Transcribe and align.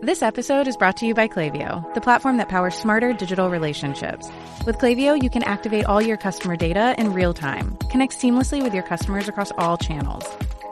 This 0.00 0.22
episode 0.22 0.68
is 0.68 0.76
brought 0.76 0.96
to 0.98 1.06
you 1.06 1.14
by 1.14 1.26
Klaviyo, 1.26 1.82
the 1.92 2.00
platform 2.00 2.36
that 2.36 2.48
powers 2.48 2.76
smarter 2.76 3.12
digital 3.12 3.50
relationships. 3.50 4.30
With 4.64 4.78
Klaviyo, 4.78 5.20
you 5.20 5.28
can 5.28 5.42
activate 5.42 5.86
all 5.86 6.00
your 6.00 6.16
customer 6.16 6.54
data 6.54 6.94
in 6.96 7.12
real 7.12 7.34
time, 7.34 7.76
connect 7.90 8.12
seamlessly 8.12 8.62
with 8.62 8.72
your 8.72 8.84
customers 8.84 9.28
across 9.28 9.50
all 9.58 9.76
channels, 9.76 10.24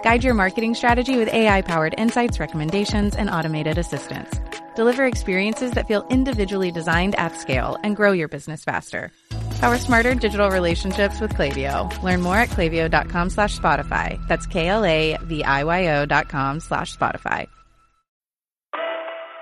guide 0.05 0.23
your 0.23 0.35
marketing 0.35 0.77
strategy 0.77 1.17
with 1.17 1.29
AI 1.35 1.63
powered 1.63 1.97
insights, 1.99 2.39
recommendations, 2.39 3.17
and 3.17 3.29
automated 3.29 3.79
assistance, 3.79 4.31
deliver 4.77 5.05
experiences 5.05 5.73
that 5.73 5.89
feel 5.89 6.07
individually 6.09 6.71
designed 6.71 7.17
at 7.17 7.37
scale, 7.37 7.77
and 7.83 7.97
grow 7.97 8.13
your 8.13 8.29
business 8.29 8.63
faster. 8.63 9.11
Power 9.59 9.79
smarter 9.79 10.15
digital 10.15 10.51
relationships 10.51 11.19
with 11.21 11.35
Klaviyo. 11.35 11.91
Learn 12.05 12.23
more 12.23 12.37
at 12.37 12.51
klaviyo.com 12.51 13.31
slash 13.31 13.59
Spotify. 13.59 14.25
That's 14.29 14.47
K-L-A-V-I-Y-O 14.47 16.07
dot 16.07 16.29
com 16.29 16.61
slash 16.61 16.97
Spotify. 16.97 17.49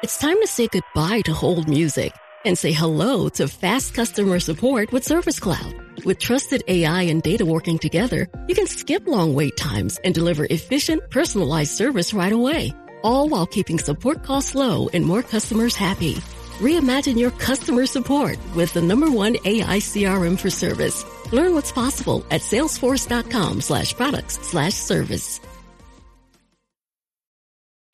It's 0.04 0.18
time 0.18 0.38
to 0.42 0.46
say 0.46 0.68
goodbye 0.68 1.22
to 1.22 1.32
hold 1.32 1.66
music 1.66 2.12
and 2.44 2.58
say 2.58 2.72
hello 2.72 3.30
to 3.30 3.48
fast 3.48 3.94
customer 3.94 4.38
support 4.38 4.92
with 4.92 5.02
Service 5.02 5.40
Cloud. 5.40 5.74
With 6.04 6.18
trusted 6.18 6.62
AI 6.68 7.04
and 7.04 7.22
data 7.22 7.46
working 7.46 7.78
together, 7.78 8.28
you 8.46 8.54
can 8.54 8.66
skip 8.66 9.08
long 9.08 9.32
wait 9.32 9.56
times 9.56 9.98
and 10.04 10.14
deliver 10.14 10.44
efficient, 10.44 11.08
personalized 11.08 11.70
service 11.70 12.12
right 12.12 12.34
away, 12.34 12.74
all 13.02 13.30
while 13.30 13.46
keeping 13.46 13.78
support 13.78 14.22
costs 14.22 14.54
low 14.54 14.90
and 14.92 15.06
more 15.06 15.22
customers 15.22 15.74
happy. 15.74 16.16
Reimagine 16.60 17.18
your 17.18 17.30
customer 17.30 17.86
support 17.86 18.36
with 18.54 18.74
the 18.74 18.82
number 18.82 19.10
one 19.10 19.36
AI 19.46 19.78
CRM 19.78 20.38
for 20.38 20.50
service. 20.50 21.02
Learn 21.32 21.54
what's 21.54 21.72
possible 21.72 22.26
at 22.30 22.42
salesforce.com 22.42 23.62
slash 23.62 23.94
products 23.94 24.38
slash 24.42 24.74
service. 24.74 25.40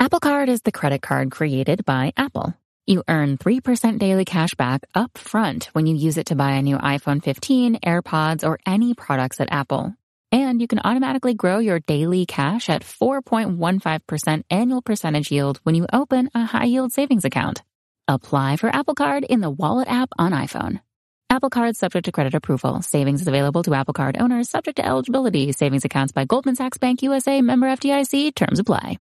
Apple 0.03 0.19
Card 0.19 0.49
is 0.49 0.63
the 0.63 0.73
credit 0.73 1.03
card 1.03 1.31
created 1.31 1.85
by 1.85 2.15
Apple. 2.17 2.55
You 2.87 3.03
earn 3.07 3.37
3% 3.37 3.99
daily 3.99 4.25
cash 4.25 4.55
back 4.55 4.81
up 4.95 5.19
front 5.19 5.69
when 5.75 5.85
you 5.87 5.95
use 5.95 6.17
it 6.17 6.29
to 6.29 6.35
buy 6.35 6.53
a 6.53 6.63
new 6.63 6.79
iPhone 6.79 7.23
15, 7.23 7.81
AirPods, 7.81 8.43
or 8.43 8.59
any 8.65 8.95
products 8.95 9.43
at 9.43 9.53
Apple. 9.53 9.95
And 10.33 10.59
you 10.59 10.69
can 10.69 10.79
automatically 10.79 11.35
grow 11.35 11.59
your 11.59 11.81
daily 11.81 12.25
cash 12.25 12.71
at 12.71 12.81
4.15% 12.83 14.45
annual 14.49 14.81
percentage 14.81 15.31
yield 15.31 15.61
when 15.65 15.75
you 15.75 15.85
open 15.93 16.31
a 16.35 16.47
high 16.47 16.65
yield 16.65 16.95
savings 16.95 17.27
account. 17.27 17.63
Apply 18.09 18.57
for 18.57 18.75
Apple 18.75 18.95
Card 18.95 19.25
in 19.25 19.43
the 19.43 19.51
Wallet 19.51 19.89
app 19.89 20.09
on 20.19 20.33
iPhone. 20.33 20.81
Apple 21.29 21.51
Card 21.51 21.77
subject 21.77 22.07
to 22.07 22.13
credit 22.13 22.35
approval. 22.35 22.81
Savings 22.81 23.21
is 23.21 23.29
available 23.29 23.63
to 23.65 23.75
Apple 23.75 23.93
Card 23.93 24.17
owners 24.19 24.49
subject 24.49 24.77
to 24.77 24.87
eligibility. 24.87 25.53
Savings 25.53 25.85
accounts 25.85 26.15
by 26.15 26.25
Goldman 26.25 26.57
Sachs 26.57 26.79
Bank 26.79 27.03
USA 27.03 27.43
member 27.43 27.67
FDIC. 27.67 28.35
Terms 28.35 28.61
apply. 28.61 28.97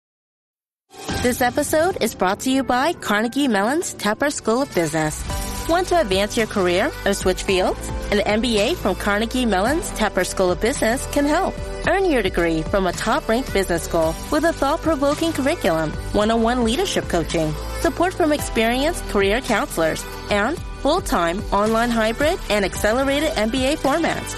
This 1.27 1.41
episode 1.41 1.97
is 1.99 2.15
brought 2.15 2.39
to 2.41 2.49
you 2.49 2.63
by 2.63 2.93
Carnegie 2.93 3.49
Mellon's 3.49 3.93
Tepper 3.95 4.31
School 4.31 4.61
of 4.61 4.73
Business. 4.73 5.21
Want 5.67 5.89
to 5.89 5.99
advance 5.99 6.37
your 6.37 6.47
career 6.47 6.89
or 7.05 7.13
switch 7.13 7.43
fields? 7.43 7.85
An 8.13 8.19
MBA 8.19 8.77
from 8.77 8.95
Carnegie 8.95 9.45
Mellon's 9.45 9.89
Tepper 9.91 10.25
School 10.25 10.51
of 10.51 10.61
Business 10.61 11.05
can 11.07 11.25
help. 11.25 11.53
Earn 11.85 12.05
your 12.05 12.21
degree 12.21 12.61
from 12.61 12.87
a 12.87 12.93
top-ranked 12.93 13.51
business 13.51 13.83
school 13.83 14.15
with 14.31 14.45
a 14.45 14.53
thought-provoking 14.53 15.33
curriculum, 15.33 15.91
one-on-one 16.13 16.63
leadership 16.63 17.09
coaching, 17.09 17.51
support 17.81 18.13
from 18.13 18.31
experienced 18.31 19.03
career 19.09 19.41
counselors, 19.41 20.05
and 20.31 20.57
full-time 20.81 21.41
online 21.51 21.89
hybrid 21.89 22.39
and 22.49 22.63
accelerated 22.63 23.31
MBA 23.31 23.79
formats. 23.79 24.37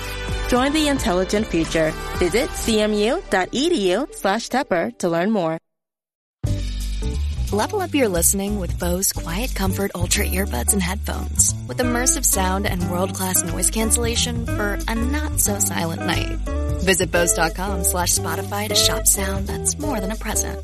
Join 0.49 0.73
the 0.73 0.87
intelligent 0.87 1.45
future. 1.45 1.91
Visit 2.17 2.49
cmu.edu 2.49 4.15
slash 4.15 4.49
Tepper 4.49 4.97
to 4.97 5.09
learn 5.09 5.29
more. 5.29 5.59
Level 7.51 7.81
up 7.81 7.95
your 7.95 8.09
listening 8.09 8.59
with 8.59 8.79
Bose 8.79 9.11
Quiet 9.11 9.55
Comfort 9.55 9.93
Ultra 9.95 10.23
earbuds 10.23 10.73
and 10.73 10.83
headphones. 10.83 11.55
With 11.67 11.79
immersive 11.79 12.23
sound 12.23 12.67
and 12.67 12.91
world-class 12.91 13.41
noise 13.41 13.71
cancellation 13.71 14.45
for 14.45 14.77
a 14.87 14.93
not-so-silent 14.93 16.05
night. 16.05 16.37
Visit 16.83 17.11
Bose.com 17.11 17.85
slash 17.85 18.13
Spotify 18.13 18.67
to 18.67 18.75
shop 18.75 19.07
sound 19.07 19.47
that's 19.47 19.79
more 19.79 19.99
than 19.99 20.11
a 20.11 20.15
present. 20.15 20.63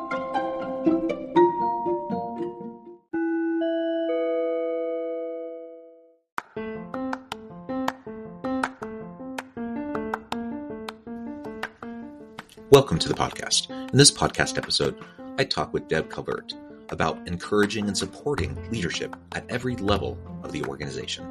Welcome 12.71 12.99
to 12.99 13.09
the 13.09 13.13
podcast. 13.13 13.69
In 13.69 13.97
this 13.97 14.09
podcast 14.09 14.57
episode, 14.57 14.97
I 15.37 15.43
talk 15.43 15.73
with 15.73 15.89
Deb 15.89 16.09
Calvert 16.09 16.53
about 16.87 17.17
encouraging 17.27 17.87
and 17.87 17.97
supporting 17.97 18.57
leadership 18.71 19.13
at 19.33 19.43
every 19.49 19.75
level 19.75 20.17
of 20.41 20.53
the 20.53 20.63
organization. 20.63 21.25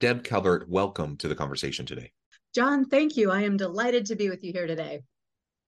Deb 0.00 0.24
Calvert, 0.24 0.66
welcome 0.70 1.18
to 1.18 1.28
the 1.28 1.34
conversation 1.34 1.84
today. 1.84 2.12
John, 2.54 2.84
thank 2.84 3.16
you. 3.16 3.30
I 3.30 3.42
am 3.42 3.56
delighted 3.56 4.06
to 4.06 4.16
be 4.16 4.28
with 4.28 4.44
you 4.44 4.52
here 4.52 4.66
today. 4.66 5.02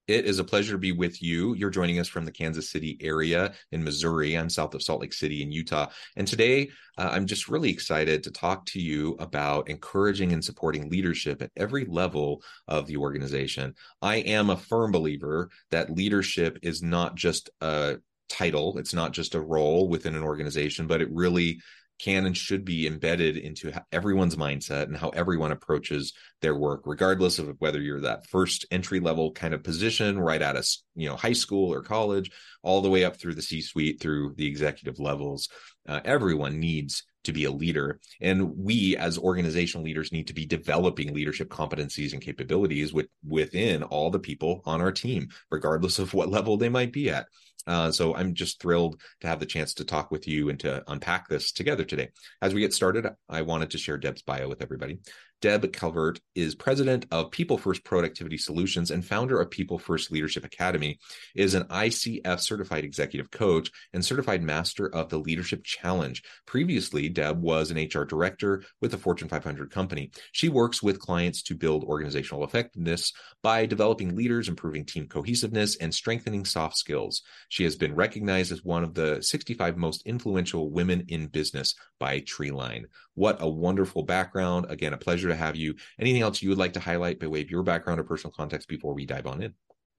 It 0.07 0.25
is 0.25 0.37
a 0.37 0.43
pleasure 0.43 0.73
to 0.73 0.77
be 0.77 0.91
with 0.91 1.23
you. 1.23 1.55
You're 1.55 1.71
joining 1.71 1.97
us 1.97 2.07
from 2.07 2.25
the 2.25 2.31
Kansas 2.31 2.69
City 2.69 2.95
area 3.01 3.55
in 3.71 3.83
Missouri. 3.83 4.37
I'm 4.37 4.51
south 4.51 4.75
of 4.75 4.83
Salt 4.83 5.01
Lake 5.01 5.13
City 5.13 5.41
in 5.41 5.51
Utah. 5.51 5.87
And 6.15 6.27
today, 6.27 6.69
uh, 6.99 7.09
I'm 7.11 7.25
just 7.25 7.49
really 7.49 7.71
excited 7.71 8.21
to 8.21 8.31
talk 8.31 8.67
to 8.67 8.79
you 8.79 9.15
about 9.17 9.67
encouraging 9.67 10.31
and 10.31 10.45
supporting 10.45 10.91
leadership 10.91 11.41
at 11.41 11.49
every 11.57 11.85
level 11.85 12.43
of 12.67 12.85
the 12.85 12.97
organization. 12.97 13.73
I 13.99 14.17
am 14.17 14.51
a 14.51 14.57
firm 14.57 14.91
believer 14.91 15.49
that 15.71 15.95
leadership 15.95 16.59
is 16.61 16.83
not 16.83 17.15
just 17.15 17.49
a 17.61 17.95
title, 18.29 18.77
it's 18.77 18.93
not 18.93 19.11
just 19.11 19.33
a 19.33 19.41
role 19.41 19.89
within 19.89 20.13
an 20.13 20.23
organization, 20.23 20.85
but 20.85 21.01
it 21.01 21.09
really 21.11 21.59
can 21.99 22.25
and 22.25 22.35
should 22.35 22.65
be 22.65 22.87
embedded 22.87 23.37
into 23.37 23.71
everyone's 23.91 24.35
mindset 24.35 24.83
and 24.83 24.97
how 24.97 25.09
everyone 25.09 25.51
approaches 25.51 26.13
their 26.41 26.55
work 26.55 26.81
regardless 26.85 27.39
of 27.39 27.55
whether 27.59 27.81
you're 27.81 28.01
that 28.01 28.27
first 28.27 28.65
entry 28.71 28.99
level 28.99 29.31
kind 29.31 29.53
of 29.53 29.63
position 29.63 30.19
right 30.19 30.41
out 30.41 30.57
of 30.57 30.67
you 30.95 31.07
know 31.07 31.15
high 31.15 31.33
school 31.33 31.73
or 31.73 31.81
college 31.81 32.31
all 32.63 32.81
the 32.81 32.89
way 32.89 33.05
up 33.05 33.17
through 33.17 33.35
the 33.35 33.41
c 33.41 33.61
suite 33.61 34.01
through 34.01 34.33
the 34.35 34.47
executive 34.47 34.99
levels. 34.99 35.49
Uh, 35.87 36.01
everyone 36.03 36.59
needs 36.59 37.03
to 37.23 37.33
be 37.33 37.45
a 37.45 37.51
leader 37.51 37.99
and 38.21 38.55
we 38.55 38.95
as 38.97 39.17
organizational 39.17 39.83
leaders 39.83 40.11
need 40.11 40.27
to 40.27 40.33
be 40.33 40.45
developing 40.45 41.13
leadership 41.13 41.49
competencies 41.49 42.13
and 42.13 42.21
capabilities 42.21 42.93
with, 42.93 43.07
within 43.27 43.81
all 43.81 44.11
the 44.11 44.19
people 44.19 44.61
on 44.65 44.79
our 44.79 44.91
team 44.91 45.27
regardless 45.49 45.97
of 45.97 46.13
what 46.13 46.29
level 46.29 46.55
they 46.55 46.69
might 46.69 46.93
be 46.93 47.09
at 47.09 47.25
uh, 47.67 47.91
so 47.91 48.15
I'm 48.15 48.33
just 48.33 48.61
thrilled 48.61 48.99
to 49.21 49.27
have 49.27 49.39
the 49.39 49.45
chance 49.45 49.73
to 49.75 49.85
talk 49.85 50.11
with 50.11 50.27
you 50.27 50.49
and 50.49 50.59
to 50.61 50.83
unpack 50.87 51.27
this 51.27 51.51
together 51.51 51.83
today. 51.83 52.09
As 52.41 52.53
we 52.53 52.61
get 52.61 52.73
started, 52.73 53.07
I 53.29 53.41
wanted 53.41 53.71
to 53.71 53.77
share 53.77 53.97
Deb's 53.97 54.21
bio 54.21 54.47
with 54.47 54.61
everybody. 54.61 54.99
Deb 55.41 55.71
Calvert 55.73 56.19
is 56.33 56.55
president 56.55 57.05
of 57.11 57.29
People 57.29 57.57
First 57.57 57.83
Productivity 57.83 58.37
Solutions 58.37 58.89
and 58.89 59.05
founder 59.05 59.39
of 59.39 59.51
People 59.51 59.77
First 59.77 60.09
Leadership 60.11 60.45
Academy, 60.45 60.97
is 61.35 61.53
an 61.53 61.65
ICF 61.65 62.39
certified 62.39 62.83
executive 62.83 63.29
coach 63.31 63.69
and 63.93 64.03
certified 64.03 64.41
master 64.41 64.87
of 64.87 65.09
the 65.09 65.19
Leadership 65.19 65.63
Challenge. 65.63 66.23
Previously, 66.47 67.09
Deb 67.09 67.41
was 67.41 67.69
an 67.69 67.77
HR 67.77 68.05
director 68.05 68.63
with 68.81 68.93
a 68.93 68.97
Fortune 68.97 69.27
500 69.27 69.69
company. 69.69 70.09
She 70.31 70.49
works 70.49 70.81
with 70.81 70.99
clients 70.99 71.43
to 71.43 71.55
build 71.55 71.83
organizational 71.83 72.43
effectiveness 72.43 73.11
by 73.43 73.65
developing 73.65 74.15
leaders, 74.15 74.47
improving 74.47 74.85
team 74.85 75.07
cohesiveness, 75.07 75.75
and 75.75 75.93
strengthening 75.93 76.45
soft 76.45 76.77
skills. 76.77 77.21
She 77.55 77.63
has 77.63 77.77
been 77.77 77.95
recognized 77.95 78.51
as 78.51 78.65
one 78.65 78.83
of 78.83 78.93
the 78.93 79.21
65 79.21 79.77
most 79.77 80.05
influential 80.05 80.71
women 80.71 81.05
in 81.07 81.27
business 81.27 81.73
by 82.01 82.19
Treeline. 82.19 82.83
What 83.13 83.37
a 83.39 83.47
wonderful 83.47 84.03
background. 84.03 84.65
Again, 84.67 84.91
a 84.91 84.97
pleasure 84.97 85.29
to 85.29 85.37
have 85.37 85.55
you. 85.55 85.75
Anything 85.97 86.21
else 86.21 86.41
you 86.41 86.49
would 86.49 86.57
like 86.57 86.73
to 86.73 86.81
highlight 86.81 87.17
by 87.17 87.27
way 87.27 87.39
of 87.39 87.49
your 87.49 87.63
background 87.63 88.01
or 88.01 88.03
personal 88.03 88.33
context 88.33 88.67
before 88.67 88.93
we 88.93 89.05
dive 89.05 89.25
on 89.25 89.41
in? 89.41 89.53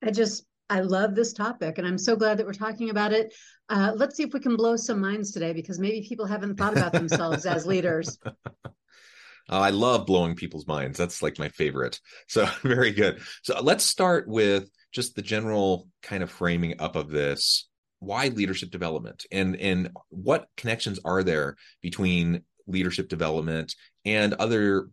I 0.05 0.11
just 0.11 0.45
I 0.69 0.81
love 0.81 1.15
this 1.15 1.33
topic, 1.33 1.79
and 1.79 1.87
I'm 1.87 1.97
so 1.97 2.15
glad 2.15 2.37
that 2.37 2.45
we're 2.45 2.53
talking 2.53 2.91
about 2.91 3.15
it. 3.15 3.35
Uh, 3.71 3.93
let's 3.97 4.19
see 4.19 4.25
if 4.25 4.35
we 4.35 4.41
can 4.41 4.57
blow 4.57 4.77
some 4.77 5.01
minds 5.01 5.31
today, 5.31 5.55
because 5.55 5.79
maybe 5.79 6.07
people 6.07 6.27
haven't 6.27 6.57
thought 6.59 6.75
about 6.75 6.93
themselves 6.93 7.47
as 7.47 7.65
leaders. 7.65 8.19
Uh, 8.23 8.31
I 9.49 9.71
love 9.71 10.05
blowing 10.05 10.35
people's 10.35 10.67
minds. 10.67 10.99
That's 10.99 11.23
like 11.23 11.39
my 11.39 11.49
favorite. 11.49 12.01
So 12.29 12.45
very 12.63 12.91
good. 12.91 13.23
So 13.45 13.59
let's 13.63 13.85
start 13.85 14.29
with 14.29 14.69
just 14.97 15.15
the 15.15 15.23
general 15.23 15.89
kind 16.03 16.23
of 16.23 16.31
framing 16.31 16.81
up 16.81 16.97
of 16.97 17.11
this. 17.11 17.69
Why 18.01 18.29
leadership 18.29 18.71
development, 18.71 19.27
and 19.31 19.55
and 19.57 19.91
what 20.09 20.49
connections 20.57 20.99
are 21.05 21.23
there 21.23 21.57
between 21.83 22.43
leadership 22.67 23.09
development 23.09 23.75
and 24.05 24.33
other 24.35 24.89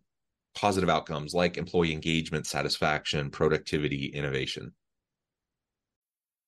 positive 0.54 0.88
outcomes 0.88 1.34
like 1.34 1.56
employee 1.56 1.92
engagement, 1.92 2.46
satisfaction, 2.46 3.30
productivity, 3.30 4.06
innovation? 4.06 4.72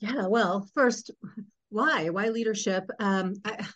Yeah, 0.00 0.26
well, 0.26 0.68
first, 0.74 1.10
why? 1.70 2.10
Why 2.10 2.28
leadership? 2.28 2.84
Um, 2.98 3.34
I, 3.44 3.66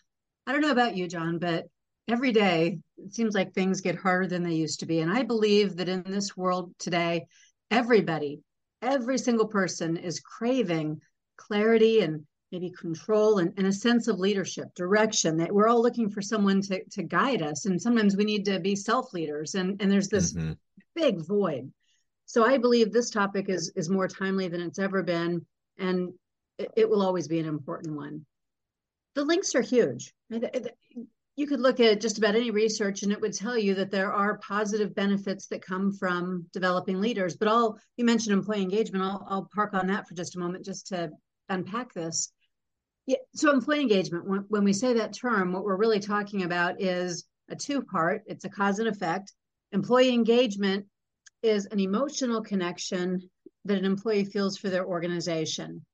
I 0.47 0.53
don't 0.53 0.61
know 0.61 0.71
about 0.71 0.97
you, 0.97 1.09
John, 1.09 1.39
but 1.39 1.67
every 2.09 2.33
day 2.33 2.79
it 2.99 3.15
seems 3.15 3.35
like 3.35 3.53
things 3.53 3.81
get 3.81 3.97
harder 3.97 4.27
than 4.27 4.43
they 4.43 4.55
used 4.55 4.81
to 4.81 4.87
be. 4.87 5.01
And 5.01 5.13
I 5.13 5.23
believe 5.23 5.77
that 5.77 5.89
in 5.89 6.03
this 6.03 6.37
world 6.37 6.75
today, 6.79 7.27
everybody, 7.71 8.41
every 8.83 9.19
single 9.19 9.47
person 9.47 9.97
is 9.97 10.21
craving 10.21 11.01
clarity 11.37 12.01
and 12.01 12.25
maybe 12.53 12.71
control 12.71 13.39
and, 13.39 13.53
and, 13.57 13.67
a 13.67 13.73
sense 13.73 14.09
of 14.09 14.19
leadership, 14.19 14.75
direction, 14.75 15.37
that 15.37 15.53
we're 15.53 15.69
all 15.69 15.81
looking 15.81 16.11
for 16.11 16.21
someone 16.21 16.61
to, 16.61 16.83
to 16.91 17.05
guide 17.05 17.43
us. 17.43 17.67
And 17.67 17.81
sometimes 17.81 18.17
we 18.17 18.25
need 18.25 18.45
to 18.47 18.59
be 18.59 18.75
self 18.75 19.15
leaders. 19.15 19.55
And, 19.55 19.81
and 19.81 19.91
there's 19.91 20.09
this 20.09 20.33
mm-hmm. 20.33 20.53
big 20.97 21.25
void. 21.25 21.71
So 22.27 22.45
I 22.45 22.59
believe 22.59 22.93
this 22.93 23.11
topic 23.11 23.49
is, 23.49 23.73
is 23.77 23.89
more 23.89 24.09
timely 24.09 24.49
than 24.49 24.61
it's 24.61 24.79
ever 24.79 25.03
been 25.03 25.47
and 25.81 26.13
it, 26.77 26.89
will 26.89 27.03
always 27.03 27.27
be 27.27 27.41
an 27.41 27.47
important 27.47 27.97
one. 27.97 28.25
The 29.15 29.25
links 29.25 29.55
are 29.55 29.63
huge. 29.63 30.13
You 31.37 31.47
could 31.47 31.61
look 31.61 31.81
at 31.81 32.01
just 32.01 32.19
about 32.19 32.35
any 32.35 32.51
research 32.51 33.03
and 33.03 33.11
it 33.11 33.21
would 33.21 33.33
tell 33.33 33.57
you 33.57 33.75
that 33.77 33.91
there 33.91 34.13
are 34.13 34.39
positive 34.39 34.95
benefits 34.95 35.47
that 35.47 35.63
come 35.63 35.93
from 35.93 36.47
developing 36.53 37.01
leaders. 37.01 37.37
But 37.37 37.49
I'll, 37.49 37.79
you 37.97 38.05
mentioned 38.05 38.35
employee 38.35 38.63
engagement, 38.63 39.05
I'll, 39.05 39.27
I'll 39.29 39.49
park 39.55 39.73
on 39.73 39.87
that 39.87 40.07
for 40.07 40.15
just 40.15 40.37
a 40.37 40.39
moment 40.39 40.65
just 40.65 40.89
to 40.89 41.11
unpack 41.49 41.95
this. 41.95 42.31
Yeah, 43.07 43.17
so 43.35 43.53
employee 43.53 43.81
engagement, 43.81 44.29
when, 44.29 44.45
when 44.49 44.65
we 44.65 44.73
say 44.73 44.93
that 44.95 45.15
term, 45.15 45.53
what 45.53 45.65
we're 45.65 45.77
really 45.77 46.01
talking 46.01 46.43
about 46.43 46.81
is 46.81 47.25
a 47.49 47.57
two 47.57 47.83
part, 47.83 48.23
it's 48.27 48.45
a 48.45 48.51
cause 48.51 48.79
and 48.79 48.89
effect. 48.89 49.33
Employee 49.73 50.13
engagement 50.13 50.87
is 51.43 51.67
an 51.67 51.81
emotional 51.81 52.43
connection 52.43 53.31
that 53.65 53.79
an 53.79 53.85
employee 53.85 54.25
feels 54.25 54.57
for 54.57 54.71
their 54.71 54.87
organization. 54.87 55.85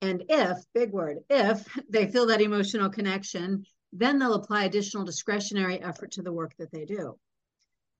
And 0.00 0.24
if, 0.28 0.58
big 0.74 0.92
word, 0.92 1.18
if 1.30 1.66
they 1.88 2.10
feel 2.10 2.26
that 2.26 2.40
emotional 2.40 2.88
connection, 2.88 3.64
then 3.92 4.18
they'll 4.18 4.34
apply 4.34 4.64
additional 4.64 5.04
discretionary 5.04 5.80
effort 5.80 6.12
to 6.12 6.22
the 6.22 6.32
work 6.32 6.52
that 6.58 6.70
they 6.70 6.84
do. 6.84 7.18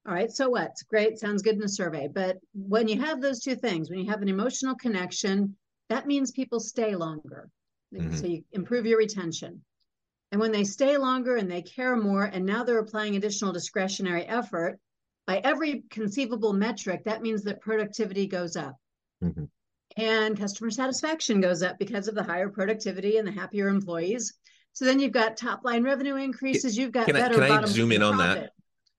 All 0.07 0.15
right, 0.15 0.31
so 0.31 0.49
what? 0.49 0.73
Great, 0.89 1.19
sounds 1.19 1.43
good 1.43 1.57
in 1.57 1.63
a 1.63 1.69
survey. 1.69 2.09
But 2.09 2.39
when 2.55 2.89
you 2.89 3.01
have 3.01 3.21
those 3.21 3.41
two 3.41 3.57
things, 3.57 3.91
when 3.91 3.99
you 3.99 4.11
have 4.11 4.23
an 4.23 4.29
emotional 4.29 4.75
connection, 4.75 5.57
that 5.89 6.07
means 6.07 6.31
people 6.31 6.61
stay 6.61 6.95
longer. 6.95 7.51
Mm-hmm. 7.95 8.17
So 8.17 8.27
you 8.27 8.45
improve 8.53 8.87
your 8.87 8.99
retention. 8.99 9.63
And 10.31 10.41
when 10.41 10.53
they 10.53 10.65
stay 10.65 10.97
longer 10.99 11.37
and 11.37 11.51
they 11.51 11.63
care 11.63 11.97
more, 11.97 12.25
and 12.25 12.45
now 12.45 12.63
they're 12.65 12.79
applying 12.79 13.17
additional 13.17 13.53
discretionary 13.53 14.25
effort, 14.25 14.79
by 15.27 15.39
every 15.39 15.85
conceivable 15.91 16.53
metric, 16.53 17.05
that 17.05 17.23
means 17.23 17.43
that 17.43 17.61
productivity 17.61 18.27
goes 18.27 18.57
up. 18.57 18.77
Mm-hmm. 19.23 19.45
And 19.97 20.39
customer 20.39 20.71
satisfaction 20.71 21.41
goes 21.41 21.63
up 21.63 21.79
because 21.79 22.09
of 22.09 22.15
the 22.15 22.23
higher 22.23 22.49
productivity 22.49 23.17
and 23.17 23.27
the 23.27 23.33
happier 23.33 23.69
employees. 23.69 24.35
So 24.73 24.85
then 24.85 25.01
you've 25.01 25.13
got 25.13 25.37
top 25.37 25.65
line 25.65 25.83
revenue 25.83 26.17
increases. 26.17 26.79
You've 26.79 26.93
got 26.93 27.07
can 27.07 27.17
better. 27.17 27.43
I, 27.43 27.49
can 27.49 27.65
I 27.65 27.67
zoom 27.67 27.91
in 27.91 28.03
on 28.03 28.15
profit. 28.15 28.43
that? 28.43 28.53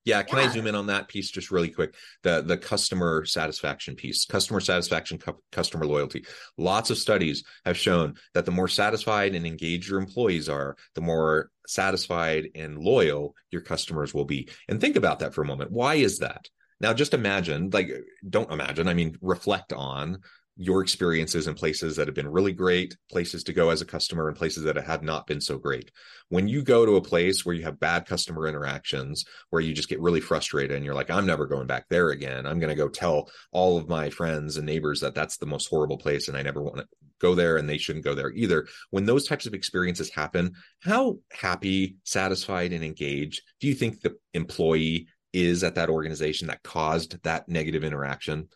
Yeah, 0.03 0.23
can 0.23 0.39
yeah. 0.39 0.45
I 0.45 0.47
zoom 0.49 0.67
in 0.67 0.75
on 0.75 0.87
that 0.87 1.07
piece 1.07 1.29
just 1.29 1.51
really 1.51 1.69
quick? 1.69 1.95
The 2.23 2.41
the 2.41 2.57
customer 2.57 3.23
satisfaction 3.25 3.95
piece, 3.95 4.25
customer 4.25 4.59
satisfaction, 4.59 5.19
cu- 5.19 5.39
customer 5.51 5.85
loyalty. 5.85 6.25
Lots 6.57 6.89
of 6.89 6.97
studies 6.97 7.43
have 7.65 7.77
shown 7.77 8.15
that 8.33 8.45
the 8.45 8.51
more 8.51 8.67
satisfied 8.67 9.35
and 9.35 9.45
engaged 9.45 9.89
your 9.89 9.99
employees 9.99 10.49
are, 10.49 10.75
the 10.95 11.01
more 11.01 11.49
satisfied 11.67 12.49
and 12.55 12.77
loyal 12.77 13.35
your 13.51 13.61
customers 13.61 14.13
will 14.13 14.25
be. 14.25 14.49
And 14.67 14.81
think 14.81 14.95
about 14.95 15.19
that 15.19 15.33
for 15.33 15.43
a 15.43 15.47
moment. 15.47 15.71
Why 15.71 15.95
is 15.95 16.19
that? 16.19 16.49
Now, 16.81 16.93
just 16.93 17.13
imagine, 17.13 17.69
like, 17.71 17.91
don't 18.27 18.51
imagine, 18.51 18.87
I 18.87 18.93
mean, 18.93 19.17
reflect 19.21 19.73
on 19.73 20.19
your 20.61 20.81
experiences 20.81 21.47
in 21.47 21.53
places 21.53 21.95
that 21.95 22.09
have 22.09 22.15
been 22.15 22.27
really 22.27 22.51
great, 22.51 22.97
places 23.09 23.45
to 23.45 23.53
go 23.53 23.69
as 23.69 23.81
a 23.81 23.85
customer, 23.85 24.27
and 24.27 24.35
places 24.35 24.65
that 24.65 24.75
have 24.75 25.01
not 25.01 25.25
been 25.25 25.39
so 25.39 25.57
great. 25.57 25.89
When 26.27 26.49
you 26.49 26.63
go 26.63 26.85
to 26.85 26.97
a 26.97 27.01
place 27.01 27.45
where 27.45 27.55
you 27.55 27.63
have 27.63 27.79
bad 27.79 28.05
customer 28.05 28.45
interactions, 28.45 29.23
where 29.51 29.61
you 29.61 29.73
just 29.73 29.87
get 29.87 30.01
really 30.01 30.19
frustrated 30.19 30.75
and 30.75 30.83
you're 30.83 30.93
like, 30.93 31.09
I'm 31.09 31.25
never 31.25 31.47
going 31.47 31.65
back 31.65 31.85
there 31.89 32.09
again. 32.09 32.45
I'm 32.45 32.59
going 32.59 32.69
to 32.69 32.75
go 32.75 32.89
tell 32.89 33.31
all 33.53 33.77
of 33.77 33.87
my 33.87 34.09
friends 34.09 34.57
and 34.57 34.65
neighbors 34.65 34.99
that 34.99 35.15
that's 35.15 35.37
the 35.37 35.45
most 35.45 35.67
horrible 35.69 35.97
place 35.97 36.27
and 36.27 36.35
I 36.35 36.41
never 36.41 36.61
want 36.61 36.79
to 36.79 36.87
go 37.21 37.35
there 37.35 37.55
and 37.55 37.69
they 37.69 37.77
shouldn't 37.77 38.05
go 38.05 38.13
there 38.13 38.31
either. 38.31 38.67
When 38.89 39.05
those 39.05 39.27
types 39.27 39.45
of 39.45 39.53
experiences 39.53 40.09
happen, 40.09 40.55
how 40.81 41.19
happy, 41.31 41.95
satisfied, 42.03 42.73
and 42.73 42.83
engaged 42.83 43.43
do 43.61 43.67
you 43.67 43.75
think 43.75 44.01
the 44.01 44.17
employee 44.33 45.07
is 45.33 45.63
at 45.63 45.75
that 45.75 45.89
organization 45.89 46.47
that 46.47 46.63
caused 46.63 47.21
that 47.23 47.47
negative 47.47 47.83
interaction 47.83 48.47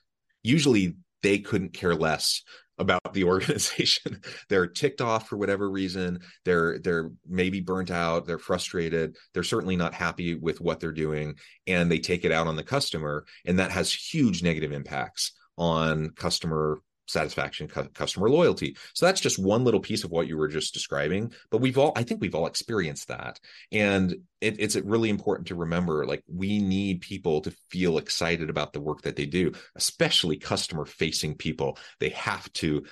usually 0.43 0.95
they 1.23 1.39
couldn't 1.39 1.73
care 1.73 1.95
less 1.95 2.43
about 2.77 3.13
the 3.13 3.23
organization. 3.23 4.21
They're 4.49 4.67
ticked 4.67 5.01
off 5.01 5.27
for 5.27 5.37
whatever 5.37 5.69
reason. 5.69 6.19
They're 6.45 6.79
they're 6.79 7.11
maybe 7.27 7.61
burnt 7.61 7.89
out. 7.89 8.25
They're 8.25 8.37
frustrated. 8.37 9.15
They're 9.33 9.43
certainly 9.43 9.75
not 9.75 9.93
happy 9.93 10.35
with 10.35 10.61
what 10.61 10.79
they're 10.79 10.91
doing 10.91 11.35
and 11.65 11.89
they 11.89 11.99
take 11.99 12.25
it 12.25 12.31
out 12.31 12.47
on 12.47 12.55
the 12.55 12.63
customer 12.63 13.25
and 13.45 13.59
that 13.59 13.71
has 13.71 13.93
huge 13.93 14.43
negative 14.43 14.71
impacts 14.71 15.31
on 15.57 16.09
customer 16.11 16.79
satisfaction 17.07 17.67
cu- 17.67 17.89
customer 17.89 18.29
loyalty. 18.29 18.75
So 18.93 19.05
that's 19.05 19.21
just 19.21 19.39
one 19.39 19.63
little 19.63 19.79
piece 19.79 20.03
of 20.03 20.11
what 20.11 20.27
you 20.27 20.37
were 20.37 20.47
just 20.47 20.73
describing 20.73 21.33
but 21.49 21.59
we've 21.59 21.77
all 21.77 21.91
i 21.95 22.03
think 22.03 22.21
we've 22.21 22.35
all 22.35 22.47
experienced 22.47 23.07
that. 23.07 23.39
And 23.71 24.15
it, 24.41 24.59
it's 24.59 24.75
really 24.75 25.09
important 25.09 25.47
to 25.47 25.55
remember 25.55 26.05
like 26.05 26.23
we 26.27 26.59
need 26.59 27.01
people 27.01 27.41
to 27.41 27.51
feel 27.69 27.97
excited 27.97 28.49
about 28.49 28.73
the 28.73 28.81
work 28.81 29.01
that 29.03 29.15
they 29.15 29.25
do 29.25 29.51
especially 29.75 30.37
customer 30.37 30.85
facing 30.85 31.35
people. 31.35 31.77
They 31.99 32.09
have 32.09 32.51
to 32.53 32.83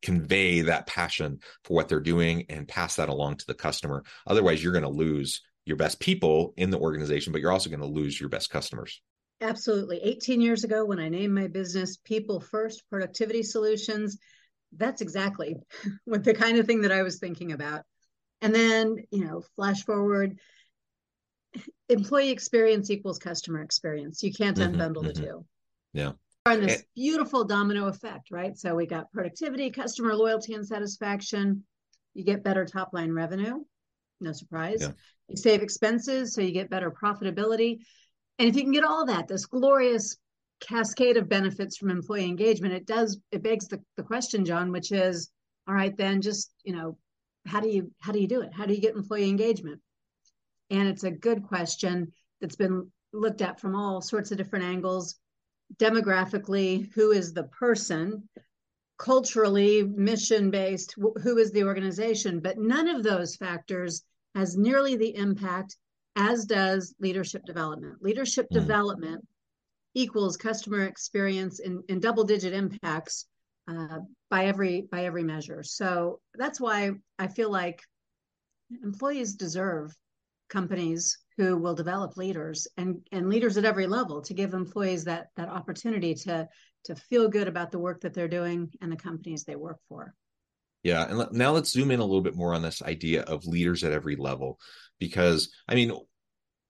convey 0.00 0.62
that 0.62 0.86
passion 0.86 1.40
for 1.64 1.74
what 1.74 1.88
they're 1.88 2.00
doing 2.00 2.46
and 2.48 2.68
pass 2.68 2.96
that 2.96 3.08
along 3.08 3.36
to 3.36 3.46
the 3.46 3.54
customer. 3.54 4.04
Otherwise 4.26 4.62
you're 4.62 4.72
going 4.72 4.84
to 4.84 4.88
lose 4.88 5.42
your 5.64 5.76
best 5.76 6.00
people 6.00 6.54
in 6.56 6.70
the 6.70 6.78
organization 6.78 7.32
but 7.32 7.42
you're 7.42 7.52
also 7.52 7.68
going 7.70 7.80
to 7.80 7.86
lose 7.86 8.18
your 8.18 8.28
best 8.28 8.48
customers 8.50 9.02
Absolutely. 9.40 10.00
18 10.02 10.40
years 10.40 10.64
ago, 10.64 10.84
when 10.84 10.98
I 10.98 11.08
named 11.08 11.34
my 11.34 11.46
business 11.46 11.96
People 11.96 12.40
First 12.40 12.82
Productivity 12.90 13.42
Solutions, 13.42 14.18
that's 14.76 15.00
exactly 15.00 15.56
what 16.04 16.24
the 16.24 16.34
kind 16.34 16.58
of 16.58 16.66
thing 16.66 16.82
that 16.82 16.92
I 16.92 17.02
was 17.02 17.18
thinking 17.18 17.52
about. 17.52 17.82
And 18.42 18.54
then, 18.54 18.96
you 19.10 19.24
know, 19.24 19.42
flash 19.56 19.84
forward, 19.84 20.38
employee 21.88 22.30
experience 22.30 22.90
equals 22.90 23.18
customer 23.18 23.62
experience. 23.62 24.22
You 24.22 24.32
can't 24.32 24.56
mm-hmm, 24.56 24.80
unbundle 24.80 25.04
mm-hmm. 25.04 25.06
the 25.06 25.12
two. 25.14 25.46
Yeah. 25.92 26.12
On 26.46 26.60
this 26.62 26.82
beautiful 26.96 27.44
domino 27.44 27.88
effect, 27.88 28.30
right? 28.30 28.56
So 28.56 28.74
we 28.74 28.86
got 28.86 29.12
productivity, 29.12 29.70
customer 29.70 30.14
loyalty, 30.14 30.54
and 30.54 30.66
satisfaction. 30.66 31.64
You 32.14 32.24
get 32.24 32.42
better 32.42 32.64
top 32.64 32.94
line 32.94 33.12
revenue. 33.12 33.64
No 34.20 34.32
surprise. 34.32 34.78
Yeah. 34.80 34.92
You 35.28 35.36
save 35.36 35.62
expenses, 35.62 36.34
so 36.34 36.40
you 36.40 36.52
get 36.52 36.70
better 36.70 36.90
profitability. 36.90 37.80
And 38.38 38.48
if 38.48 38.56
you 38.56 38.62
can 38.62 38.72
get 38.72 38.84
all 38.84 39.06
that, 39.06 39.28
this 39.28 39.46
glorious 39.46 40.16
cascade 40.60 41.16
of 41.16 41.28
benefits 41.28 41.76
from 41.76 41.90
employee 41.90 42.24
engagement, 42.24 42.74
it 42.74 42.86
does, 42.86 43.20
it 43.32 43.42
begs 43.42 43.68
the, 43.68 43.82
the 43.96 44.02
question, 44.02 44.44
John, 44.44 44.70
which 44.72 44.92
is, 44.92 45.30
all 45.66 45.74
right, 45.74 45.96
then 45.96 46.22
just, 46.22 46.52
you 46.64 46.74
know, 46.74 46.96
how 47.46 47.60
do 47.60 47.68
you 47.68 47.90
how 48.00 48.12
do 48.12 48.20
you 48.20 48.28
do 48.28 48.42
it? 48.42 48.52
How 48.52 48.66
do 48.66 48.74
you 48.74 48.80
get 48.80 48.94
employee 48.94 49.28
engagement? 49.28 49.80
And 50.70 50.88
it's 50.88 51.04
a 51.04 51.10
good 51.10 51.44
question 51.44 52.12
that's 52.40 52.56
been 52.56 52.90
looked 53.12 53.40
at 53.40 53.58
from 53.58 53.74
all 53.74 54.00
sorts 54.00 54.30
of 54.30 54.38
different 54.38 54.66
angles. 54.66 55.16
Demographically, 55.78 56.92
who 56.94 57.10
is 57.12 57.32
the 57.32 57.44
person? 57.44 58.28
Culturally, 58.98 59.82
mission 59.82 60.50
based, 60.50 60.94
who 60.96 61.38
is 61.38 61.52
the 61.52 61.64
organization? 61.64 62.40
But 62.40 62.58
none 62.58 62.88
of 62.88 63.02
those 63.02 63.36
factors 63.36 64.02
has 64.34 64.56
nearly 64.56 64.96
the 64.96 65.14
impact 65.14 65.76
as 66.18 66.44
does 66.44 66.94
leadership 67.00 67.44
development. 67.46 68.02
Leadership 68.02 68.46
mm. 68.50 68.54
development 68.54 69.24
equals 69.94 70.36
customer 70.36 70.82
experience 70.82 71.60
in, 71.60 71.82
in 71.88 72.00
double 72.00 72.24
digit 72.24 72.52
impacts 72.52 73.26
uh, 73.68 74.00
by 74.30 74.46
every 74.46 74.86
by 74.90 75.04
every 75.04 75.22
measure. 75.22 75.62
So 75.62 76.20
that's 76.34 76.60
why 76.60 76.90
I 77.18 77.28
feel 77.28 77.50
like 77.50 77.80
employees 78.82 79.34
deserve 79.34 79.94
companies 80.48 81.18
who 81.36 81.56
will 81.56 81.74
develop 81.74 82.16
leaders 82.16 82.66
and 82.76 83.00
and 83.12 83.28
leaders 83.28 83.56
at 83.56 83.64
every 83.64 83.86
level 83.86 84.20
to 84.22 84.34
give 84.34 84.54
employees 84.54 85.04
that 85.04 85.28
that 85.36 85.48
opportunity 85.48 86.14
to 86.14 86.48
to 86.84 86.96
feel 86.96 87.28
good 87.28 87.48
about 87.48 87.70
the 87.70 87.78
work 87.78 88.00
that 88.00 88.14
they're 88.14 88.28
doing 88.28 88.70
and 88.80 88.90
the 88.90 88.96
companies 88.96 89.44
they 89.44 89.56
work 89.56 89.78
for. 89.88 90.14
Yeah, 90.82 91.10
and 91.10 91.32
now 91.32 91.52
let's 91.52 91.70
zoom 91.70 91.90
in 91.90 92.00
a 92.00 92.04
little 92.04 92.22
bit 92.22 92.36
more 92.36 92.54
on 92.54 92.62
this 92.62 92.82
idea 92.82 93.22
of 93.22 93.46
leaders 93.46 93.84
at 93.84 93.92
every 93.92 94.16
level 94.16 94.58
because 94.98 95.50
I 95.68 95.74
mean 95.74 95.92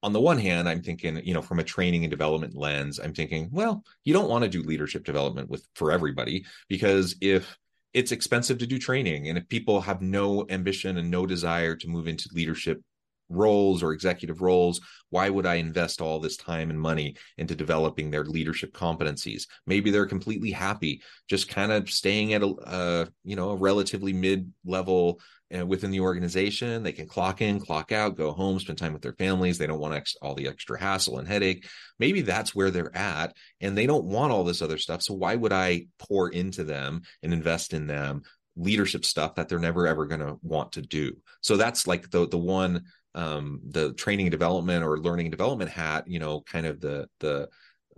on 0.03 0.13
the 0.13 0.21
one 0.21 0.39
hand, 0.39 0.69
I'm 0.69 0.83
thinking, 0.83 1.21
you 1.25 1.35
know, 1.35 1.43
from 1.43 1.59
a 1.59 1.65
training 1.65 2.05
and 2.05 2.11
development 2.11 2.57
lens, 2.57 3.01
I'm 3.01 3.15
thinking, 3.15 3.49
well, 3.53 3.85
you 4.05 4.13
don't 4.13 4.29
want 4.29 4.45
to 4.45 4.51
do 4.51 4.63
leadership 4.63 5.05
development 5.05 5.51
with 5.51 5.67
for 5.75 5.91
everybody 5.91 6.45
because 6.69 7.17
if 7.21 7.57
it's 7.95 8.13
expensive 8.13 8.59
to 8.59 8.67
do 8.67 8.79
training 8.79 9.29
and 9.29 9.39
if 9.39 9.49
people 9.49 9.81
have 9.81 10.03
no 10.03 10.47
ambition 10.51 10.99
and 10.99 11.11
no 11.11 11.27
desire 11.27 11.75
to 11.75 11.89
move 11.89 12.07
into 12.07 12.29
leadership 12.33 12.81
roles 13.29 13.83
or 13.83 13.93
executive 13.93 14.41
roles 14.41 14.81
why 15.11 15.29
would 15.29 15.47
i 15.47 15.55
invest 15.55 16.01
all 16.01 16.21
this 16.21 16.37
time 16.37 16.71
and 16.71 16.81
money 16.81 17.17
into 17.39 17.55
developing 17.55 18.11
their 18.11 18.25
leadership 18.25 18.73
competencies? 18.73 19.47
Maybe 19.67 19.91
they're 19.91 20.07
completely 20.07 20.51
happy 20.51 21.03
just 21.29 21.49
kind 21.49 21.73
of 21.73 21.91
staying 21.91 22.35
at 22.35 22.43
a 22.43 22.49
uh, 22.49 23.07
you 23.25 23.37
know 23.37 23.51
a 23.51 23.57
relatively 23.57 24.13
mid 24.13 24.53
level 24.65 25.21
uh, 25.57 25.65
within 25.65 25.91
the 25.91 26.01
organization. 26.01 26.83
They 26.83 26.93
can 26.93 27.09
clock 27.09 27.41
in 27.41 27.61
clock 27.61 27.91
out 27.93 28.17
go 28.17 28.33
home 28.33 28.61
spend 28.61 28.79
time 28.79 28.93
with 28.93 29.03
their 29.03 29.15
families. 29.15 29.57
They 29.57 29.67
don't 29.67 29.81
want 29.81 29.95
ex- 29.95 30.17
all 30.21 30.35
the 30.35 30.49
extra 30.49 30.79
hassle 30.79 31.19
and 31.19 31.29
headache. 31.29 31.67
Maybe 31.99 32.21
that's 32.21 32.55
where 32.55 32.71
they're 32.71 32.97
at 32.97 33.35
and 33.61 33.77
they 33.77 33.87
don't 33.87 34.05
want 34.05 34.33
all 34.33 34.45
this 34.45 34.63
other 34.63 34.79
stuff 34.79 35.03
so 35.03 35.15
why 35.15 35.35
would 35.35 35.53
i 35.53 35.87
pour 35.99 36.29
into 36.29 36.65
them 36.65 37.03
and 37.23 37.33
invest 37.33 37.73
in 37.73 37.87
them 37.87 38.23
leadership 38.57 39.05
stuff 39.05 39.37
that 39.37 39.49
they're 39.49 39.59
never 39.59 39.87
ever 39.87 40.05
going 40.05 40.21
to 40.21 40.37
want 40.43 40.73
to 40.73 40.83
do? 40.83 41.17
So 41.41 41.57
that's 41.57 41.87
like 41.87 42.11
the 42.11 42.29
the 42.29 42.39
one 42.39 42.85
um, 43.19 43.61
the 43.69 43.93
training 43.95 44.31
development 44.31 44.85
or 44.85 44.99
learning 44.99 45.31
development 45.31 45.71
hat, 45.71 46.07
you 46.07 46.21
know, 46.21 46.41
kind 46.43 46.67
of 46.67 46.81
the 46.81 47.09
the 47.19 47.49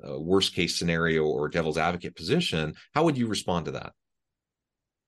uh, 0.03 0.19
worst 0.19 0.55
case 0.55 0.79
scenario 0.79 1.25
or 1.25 1.49
devil's 1.49 1.77
advocate 1.77 2.17
position, 2.17 2.75
how 2.95 3.05
would 3.05 3.19
you 3.19 3.27
respond 3.27 3.67
to 3.67 3.73
that? 3.73 3.93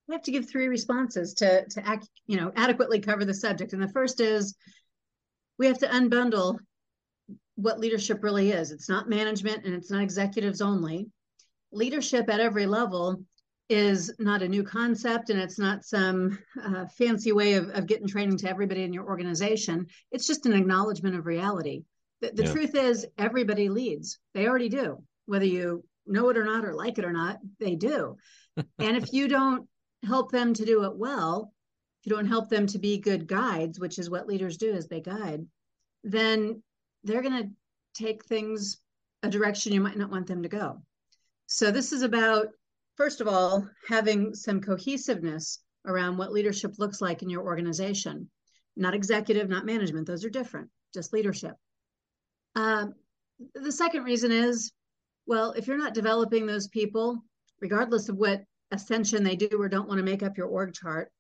We 0.07 0.15
have 0.15 0.23
to 0.25 0.31
give 0.31 0.51
three 0.51 0.69
responses 0.69 1.33
to 1.35 1.67
to 1.67 1.89
act, 1.89 2.09
you 2.27 2.37
know, 2.37 2.53
adequately 2.55 3.01
cover 3.01 3.25
the 3.25 3.33
subject. 3.33 3.73
And 3.73 3.83
the 3.83 3.89
first 3.89 4.21
is 4.21 4.55
we 5.59 5.67
have 5.67 5.79
to 5.79 5.89
unbundle 5.89 6.59
what 7.55 7.81
leadership 7.81 8.23
really 8.23 8.51
is. 8.51 8.71
It's 8.71 8.91
not 8.91 9.09
management 9.09 9.65
and 9.65 9.75
it's 9.75 9.91
not 9.91 10.03
executives 10.03 10.61
only. 10.61 11.09
Leadership 11.73 12.29
at 12.29 12.41
every 12.41 12.67
level 12.67 13.25
is 13.69 14.13
not 14.19 14.43
a 14.43 14.49
new 14.49 14.63
concept 14.63 15.31
and 15.31 15.41
it's 15.41 15.59
not 15.59 15.85
some 15.85 16.39
uh, 16.63 16.85
fancy 16.99 17.33
way 17.33 17.55
of, 17.55 17.69
of 17.71 17.87
getting 17.87 18.07
training 18.07 18.37
to 18.37 18.49
everybody 18.49 18.83
in 18.83 18.93
your 18.93 19.05
organization. 19.05 19.87
It's 20.11 20.27
just 20.27 20.47
an 20.47 20.53
acknowledgement 20.53 21.17
of 21.17 21.27
reality. 21.27 21.85
The, 22.21 22.33
the 22.35 22.45
yeah. 22.45 22.53
truth 22.53 22.75
is, 22.75 23.07
everybody 23.19 23.69
leads. 23.69 24.19
They 24.35 24.47
already 24.47 24.69
do, 24.69 25.03
whether 25.27 25.45
you 25.45 25.85
know 26.07 26.29
it 26.29 26.37
or 26.37 26.45
not, 26.45 26.65
or 26.65 26.75
like 26.75 26.99
it 26.99 27.05
or 27.05 27.13
not, 27.13 27.39
they 27.61 27.75
do. 27.75 28.17
and 28.57 28.97
if 28.97 29.13
you 29.13 29.29
don't 29.29 29.67
help 30.05 30.31
them 30.31 30.53
to 30.55 30.65
do 30.65 30.85
it 30.85 30.97
well, 30.97 31.53
if 32.01 32.11
you 32.11 32.17
don't 32.17 32.27
help 32.27 32.49
them 32.49 32.67
to 32.67 32.79
be 32.79 32.99
good 32.99 33.27
guides, 33.27 33.79
which 33.79 33.99
is 33.99 34.11
what 34.11 34.27
leaders 34.27 34.57
do 34.57 34.73
as 34.73 34.89
they 34.89 35.01
guide, 35.01 35.47
then 36.05 36.63
they're 37.05 37.23
going 37.23 37.43
to 37.43 37.51
take 37.95 38.25
things 38.25 38.79
a 39.23 39.31
direction 39.31 39.73
you 39.73 39.81
might 39.81 39.97
not 39.97 40.11
want 40.11 40.27
them 40.27 40.43
to 40.43 40.49
go. 40.49 40.83
So 41.47 41.71
this 41.71 41.93
is 41.93 42.03
about 42.03 42.49
first 43.03 43.21
of 43.21 43.27
all, 43.27 43.69
having 43.89 44.33
some 44.33 44.61
cohesiveness 44.61 45.59
around 45.87 46.17
what 46.17 46.31
leadership 46.31 46.79
looks 46.79 47.01
like 47.01 47.21
in 47.21 47.29
your 47.29 47.43
organization. 47.43 48.31
Not 48.77 48.95
executive, 48.95 49.49
not 49.49 49.67
management, 49.67 50.07
those 50.07 50.25
are 50.25 50.31
different, 50.31 50.71
just 50.95 51.13
leadership. 51.13 51.57
Um, 52.55 52.95
the 53.57 53.73
second 53.73 54.05
reason 54.05 54.31
is 54.31 54.71
well, 55.27 55.51
if 55.51 55.67
you're 55.67 55.79
not 55.79 55.95
developing 55.95 56.47
those 56.47 56.69
people, 56.69 57.25
regardless 57.61 58.09
of 58.09 58.19
what 58.19 58.45
ascension 58.71 59.25
they 59.25 59.35
do 59.35 59.51
or 59.59 59.69
don't 59.69 59.89
want 59.89 59.99
to 59.99 60.05
make 60.05 60.23
up 60.23 60.37
your 60.37 60.47
org 60.47 60.73
chart, 60.73 61.11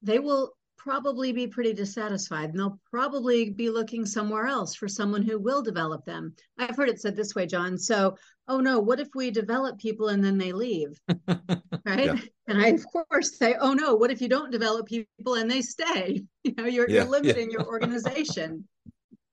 they 0.00 0.18
will 0.18 0.54
probably 0.86 1.32
be 1.32 1.48
pretty 1.48 1.72
dissatisfied 1.72 2.50
and 2.50 2.60
they'll 2.60 2.78
probably 2.88 3.50
be 3.50 3.70
looking 3.70 4.06
somewhere 4.06 4.46
else 4.46 4.76
for 4.76 4.86
someone 4.86 5.20
who 5.20 5.36
will 5.36 5.60
develop 5.60 6.04
them. 6.04 6.32
I've 6.58 6.76
heard 6.76 6.88
it 6.88 7.00
said 7.00 7.16
this 7.16 7.34
way, 7.34 7.44
John. 7.44 7.76
So, 7.76 8.16
oh 8.46 8.60
no, 8.60 8.78
what 8.78 9.00
if 9.00 9.08
we 9.12 9.32
develop 9.32 9.80
people 9.80 10.10
and 10.10 10.22
then 10.22 10.38
they 10.38 10.52
leave? 10.52 10.96
right. 11.28 12.04
Yeah. 12.04 12.16
And 12.46 12.62
I, 12.62 12.68
of 12.68 12.84
course, 12.86 13.36
say, 13.36 13.56
oh 13.58 13.72
no, 13.72 13.96
what 13.96 14.12
if 14.12 14.20
you 14.20 14.28
don't 14.28 14.52
develop 14.52 14.86
people 14.86 15.34
and 15.34 15.50
they 15.50 15.60
stay? 15.60 16.22
You 16.44 16.54
know, 16.56 16.66
you're, 16.66 16.88
yeah. 16.88 17.02
you're 17.02 17.10
limiting 17.10 17.50
yeah. 17.50 17.58
your 17.58 17.66
organization. 17.66 18.68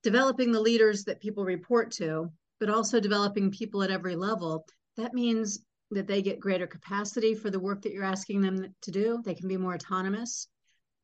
Developing 0.01 0.51
the 0.51 0.59
leaders 0.59 1.03
that 1.03 1.21
people 1.21 1.45
report 1.45 1.91
to, 1.91 2.31
but 2.59 2.71
also 2.71 2.99
developing 2.99 3.51
people 3.51 3.83
at 3.83 3.91
every 3.91 4.15
level. 4.15 4.65
That 4.97 5.13
means 5.13 5.63
that 5.91 6.07
they 6.07 6.23
get 6.23 6.39
greater 6.39 6.65
capacity 6.65 7.35
for 7.35 7.51
the 7.51 7.59
work 7.59 7.83
that 7.83 7.93
you're 7.93 8.03
asking 8.03 8.41
them 8.41 8.73
to 8.81 8.89
do. 8.89 9.21
They 9.23 9.35
can 9.35 9.47
be 9.47 9.57
more 9.57 9.75
autonomous 9.75 10.47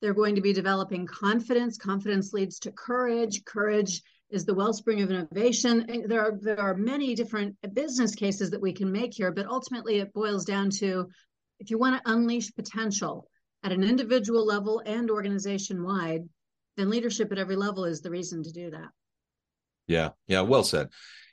they're 0.01 0.13
going 0.13 0.36
to 0.36 0.41
be 0.41 0.53
developing 0.53 1.06
confidence. 1.06 1.77
Confidence 1.77 2.34
leads 2.34 2.60
to 2.60 2.72
courage. 2.72 3.44
Courage 3.46 4.01
is 4.29 4.46
the 4.46 4.53
wellspring 4.53 5.01
of 5.01 5.10
innovation. 5.10 6.06
There 6.08 6.22
are 6.22 6.39
there 6.39 6.60
are 6.60 6.75
many 6.75 7.15
different 7.15 7.56
business 7.74 8.15
cases 8.15 8.51
that 8.51 8.62
we 8.62 8.74
can 8.74 8.91
make 8.91 9.13
here, 9.13 9.32
but 9.32 9.48
ultimately 9.48 10.00
it 10.00 10.13
boils 10.13 10.46
down 10.46 10.70
to 10.72 11.10
if 11.60 11.70
you 11.70 11.77
want 11.77 12.01
to 12.01 12.12
unleash 12.12 12.53
potential 12.53 13.27
at 13.63 13.72
an 13.72 13.84
individual 13.84 14.46
level 14.46 14.82
and 14.86 15.12
organization 15.12 15.84
wide, 15.84 16.24
then 16.77 16.89
leadership 16.89 17.32
at 17.32 17.38
every 17.38 17.58
level 17.58 17.86
is 17.86 18.01
the 18.01 18.10
reason 18.10 18.44
to 18.44 18.51
do 18.51 18.72
that. 18.72 18.89
Yeah, 19.88 20.10
yeah, 20.27 20.41
well 20.41 20.63
said. 20.63 20.89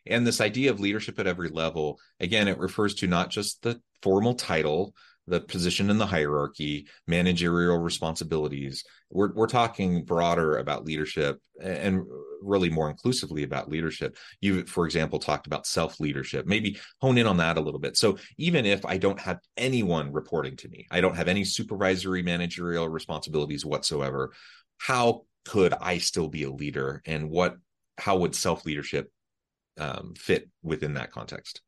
And 0.06 0.26
this 0.26 0.40
idea 0.40 0.70
of 0.70 0.80
leadership 0.80 1.18
at 1.18 1.26
every 1.26 1.50
level, 1.50 1.98
again, 2.20 2.48
it 2.48 2.58
refers 2.58 2.94
to 2.96 3.06
not 3.06 3.30
just 3.30 3.62
the 3.62 3.80
formal 4.02 4.34
title, 4.34 4.94
the 5.26 5.40
position 5.40 5.90
in 5.90 5.98
the 5.98 6.06
hierarchy, 6.06 6.86
managerial 7.06 7.78
responsibilities. 7.78 8.84
We're 9.10 9.32
we're 9.34 9.46
talking 9.48 10.04
broader 10.04 10.58
about 10.58 10.84
leadership 10.84 11.40
and 11.60 12.04
really 12.42 12.70
more 12.70 12.90
inclusively 12.90 13.42
about 13.42 13.68
leadership. 13.68 14.16
You, 14.40 14.64
for 14.66 14.86
example, 14.86 15.18
talked 15.18 15.46
about 15.46 15.66
self 15.66 15.98
leadership. 15.98 16.46
Maybe 16.46 16.78
hone 17.00 17.18
in 17.18 17.26
on 17.26 17.38
that 17.38 17.58
a 17.58 17.60
little 17.60 17.80
bit. 17.80 17.96
So 17.96 18.18
even 18.38 18.64
if 18.66 18.84
I 18.86 18.98
don't 18.98 19.20
have 19.20 19.38
anyone 19.56 20.12
reporting 20.12 20.56
to 20.58 20.68
me, 20.68 20.86
I 20.90 21.00
don't 21.00 21.16
have 21.16 21.28
any 21.28 21.44
supervisory 21.44 22.22
managerial 22.22 22.88
responsibilities 22.88 23.64
whatsoever. 23.64 24.32
How 24.78 25.22
could 25.44 25.74
I 25.74 25.98
still 25.98 26.28
be 26.28 26.44
a 26.44 26.50
leader, 26.50 27.02
and 27.04 27.30
what? 27.30 27.56
How 27.98 28.18
would 28.18 28.34
self 28.34 28.64
leadership 28.64 29.10
um, 29.78 30.14
fit 30.16 30.48
within 30.62 30.94
that 30.94 31.10
context? 31.10 31.62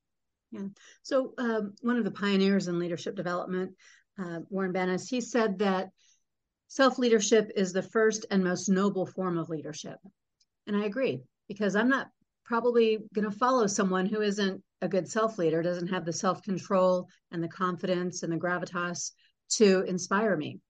Yeah. 0.51 0.69
So 1.03 1.35
um, 1.39 1.75
one 1.83 1.97
of 1.97 2.05
the 2.05 2.11
pioneers 2.11 2.69
in 2.69 2.79
leadership 2.79 3.17
development, 3.17 3.73
uh, 4.19 4.41
Warren 4.49 4.73
Bennis, 4.73 5.09
he 5.09 5.21
said 5.21 5.59
that 5.59 5.91
self 6.69 6.99
leadership 6.99 7.51
is 7.55 7.73
the 7.73 7.83
first 7.83 8.27
and 8.31 8.43
most 8.43 8.69
noble 8.69 9.07
form 9.07 9.39
of 9.39 9.49
leadership. 9.49 9.99
And 10.67 10.77
I 10.77 10.85
agree 10.85 11.23
because 11.49 11.77
I'm 11.77 11.89
not 11.89 12.09
probably 12.45 12.99
going 13.15 13.31
to 13.31 13.37
follow 13.37 13.67
someone 13.67 14.07
who 14.07 14.23
isn't 14.23 14.63
a 14.81 14.89
good 14.89 15.09
self 15.09 15.39
leader, 15.39 15.63
doesn't 15.63 15.89
have 15.89 16.05
the 16.05 16.13
self 16.13 16.43
control 16.43 17.09
and 17.31 17.43
the 17.43 17.49
confidence 17.49 18.23
and 18.23 18.33
the 18.33 18.37
gravitas 18.37 19.13
to 19.51 19.83
inspire 19.83 20.37
me. 20.37 20.61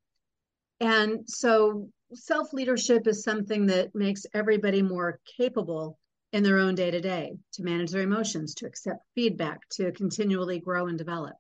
And 0.81 1.29
so 1.29 1.89
self 2.15 2.53
leadership 2.53 3.07
is 3.07 3.23
something 3.23 3.67
that 3.67 3.95
makes 3.95 4.27
everybody 4.35 4.83
more 4.83 5.21
capable 5.37 5.99
in 6.33 6.43
their 6.43 6.59
own 6.59 6.75
day 6.75 6.91
to 6.91 7.01
day, 7.01 7.37
to 7.55 7.63
manage 7.63 7.91
their 7.91 8.03
emotions, 8.03 8.55
to 8.55 8.67
accept 8.67 9.01
feedback, 9.15 9.61
to 9.71 9.93
continually 9.93 10.61
grow 10.61 10.87
and 10.87 10.99
develop. 10.99 11.35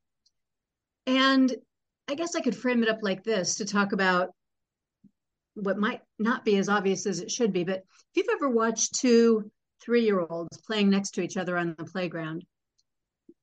And 1.06 1.54
I 2.08 2.14
guess 2.14 2.34
I 2.34 2.40
could 2.40 2.56
frame 2.56 2.82
it 2.82 2.88
up 2.88 2.98
like 3.02 3.22
this 3.22 3.56
to 3.56 3.66
talk 3.66 3.92
about 3.92 4.30
what 5.54 5.78
might 5.78 6.00
not 6.18 6.44
be 6.44 6.56
as 6.56 6.68
obvious 6.68 7.06
as 7.06 7.20
it 7.20 7.30
should 7.30 7.52
be. 7.52 7.64
But 7.64 7.78
if 7.78 8.16
you've 8.16 8.34
ever 8.34 8.48
watched 8.48 8.94
two 8.94 9.50
three 9.82 10.04
year 10.04 10.20
olds 10.20 10.58
playing 10.66 10.90
next 10.90 11.12
to 11.12 11.20
each 11.20 11.36
other 11.36 11.56
on 11.56 11.74
the 11.78 11.84
playground, 11.84 12.44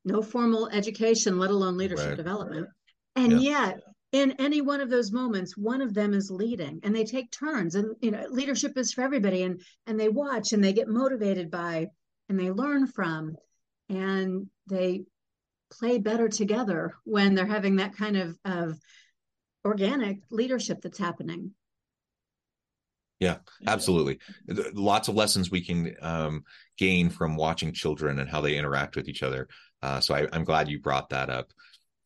no 0.04 0.22
formal 0.22 0.68
education, 0.70 1.40
let 1.40 1.52
alone 1.52 1.78
leadership 1.78 2.10
right. 2.10 2.18
development. 2.18 2.68
And 3.16 3.42
yeah. 3.42 3.68
yet 3.68 3.82
in 4.12 4.34
any 4.40 4.62
one 4.62 4.82
of 4.82 4.90
those 4.90 5.12
moments 5.12 5.58
one 5.58 5.82
of 5.82 5.94
them 5.94 6.14
is 6.14 6.32
leading 6.32 6.80
and 6.84 6.96
they 6.96 7.04
take 7.04 7.32
turns 7.32 7.76
and 7.76 7.96
you 8.02 8.12
know 8.12 8.26
leadership 8.30 8.78
is 8.78 8.94
for 8.94 9.02
everybody 9.02 9.44
and 9.44 9.62
and 9.88 10.00
they 10.00 10.10
watch 10.10 10.54
and 10.54 10.64
they 10.64 10.74
get 10.74 10.88
motivated 10.88 11.52
by 11.52 11.88
and 12.30 12.40
they 12.40 12.52
learn 12.52 12.88
from 12.88 13.36
and 13.90 14.48
they 14.68 15.04
play 15.72 15.98
better 15.98 16.30
together 16.30 16.96
when 17.04 17.36
they're 17.36 17.46
having 17.46 17.78
that 17.78 17.96
kind 17.96 18.18
of 18.18 18.38
of 18.46 18.78
organic 19.64 20.20
leadership 20.30 20.80
that's 20.82 21.00
happening. 21.00 21.52
Yeah 23.20 23.38
absolutely. 23.66 24.20
Lots 24.74 25.08
of 25.08 25.16
lessons 25.16 25.50
we 25.50 25.62
can 25.62 25.96
um, 26.02 26.44
gain 26.78 27.10
from 27.10 27.36
watching 27.36 27.74
children 27.74 28.20
and 28.20 28.30
how 28.30 28.42
they 28.42 28.58
interact 28.58 28.96
with 28.96 29.08
each 29.08 29.24
other. 29.24 29.48
Uh, 29.82 30.00
so 30.00 30.16
I, 30.16 30.28
i'm 30.32 30.44
glad 30.44 30.70
you 30.70 30.80
brought 30.80 31.10
that 31.10 31.30
up 31.30 31.52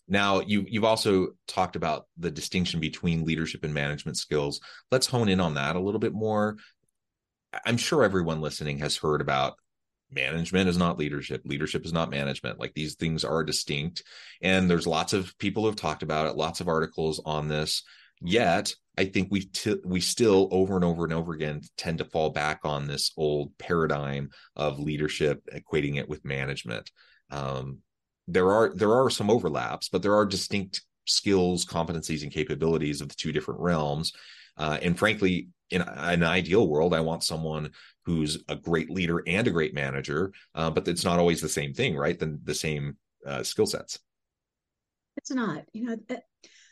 now, 0.09 0.41
you 0.41 0.65
you've 0.67 0.83
also 0.83 1.29
talked 1.47 1.75
about 1.75 2.07
the 2.17 2.31
distinction 2.31 2.79
between 2.79 3.25
leadership 3.25 3.63
and 3.63 3.73
management 3.73 4.17
skills. 4.17 4.59
Let's 4.91 5.07
hone 5.07 5.29
in 5.29 5.39
on 5.39 5.53
that 5.53 5.75
a 5.75 5.79
little 5.79 5.99
bit 5.99 6.13
more. 6.13 6.57
I'm 7.65 7.77
sure 7.77 8.03
everyone 8.03 8.41
listening 8.41 8.79
has 8.79 8.97
heard 8.97 9.21
about 9.21 9.53
management 10.11 10.67
is 10.67 10.77
not 10.77 10.97
leadership 10.97 11.41
leadership 11.45 11.85
is 11.85 11.93
not 11.93 12.09
management 12.09 12.59
like 12.59 12.73
these 12.73 12.95
things 12.95 13.23
are 13.23 13.43
distinct 13.43 14.01
and 14.41 14.67
there's 14.67 14.87
lots 14.87 15.13
of 15.13 15.37
people 15.37 15.61
who 15.61 15.67
have 15.67 15.75
talked 15.75 16.01
about 16.01 16.25
it 16.25 16.35
lots 16.35 16.61
of 16.61 16.67
articles 16.67 17.21
on 17.25 17.47
this 17.47 17.83
yet 18.19 18.73
i 18.97 19.05
think 19.05 19.27
we 19.29 19.41
t- 19.41 19.75
we 19.85 20.01
still 20.01 20.49
over 20.51 20.75
and 20.75 20.83
over 20.83 21.03
and 21.03 21.13
over 21.13 21.31
again 21.33 21.61
tend 21.77 21.99
to 21.99 22.05
fall 22.05 22.31
back 22.31 22.61
on 22.63 22.87
this 22.87 23.11
old 23.17 23.55
paradigm 23.59 24.31
of 24.55 24.79
leadership 24.79 25.43
equating 25.53 25.97
it 25.97 26.09
with 26.09 26.25
management 26.25 26.89
um, 27.29 27.77
there 28.29 28.51
are 28.51 28.73
there 28.75 28.93
are 28.93 29.09
some 29.09 29.29
overlaps, 29.29 29.89
but 29.89 30.01
there 30.01 30.15
are 30.15 30.25
distinct 30.25 30.81
skills, 31.05 31.65
competencies, 31.65 32.23
and 32.23 32.31
capabilities 32.31 33.01
of 33.01 33.09
the 33.09 33.15
two 33.15 33.31
different 33.31 33.59
realms. 33.59 34.13
Uh, 34.57 34.77
and 34.81 34.97
frankly, 34.97 35.49
in 35.71 35.81
an 35.81 36.23
ideal 36.23 36.67
world, 36.67 36.93
I 36.93 36.99
want 36.99 37.23
someone 37.23 37.71
who's 38.05 38.43
a 38.47 38.55
great 38.55 38.89
leader 38.89 39.23
and 39.27 39.47
a 39.47 39.51
great 39.51 39.73
manager, 39.73 40.33
uh, 40.55 40.69
but 40.69 40.87
it's 40.87 41.05
not 41.05 41.19
always 41.19 41.41
the 41.41 41.49
same 41.49 41.73
thing, 41.73 41.95
right? 41.95 42.17
The, 42.17 42.39
the 42.43 42.55
same 42.55 42.97
uh, 43.25 43.43
skill 43.43 43.65
sets. 43.65 43.99
It's 45.17 45.31
not. 45.31 45.63
You 45.73 45.85
know, 45.85 45.97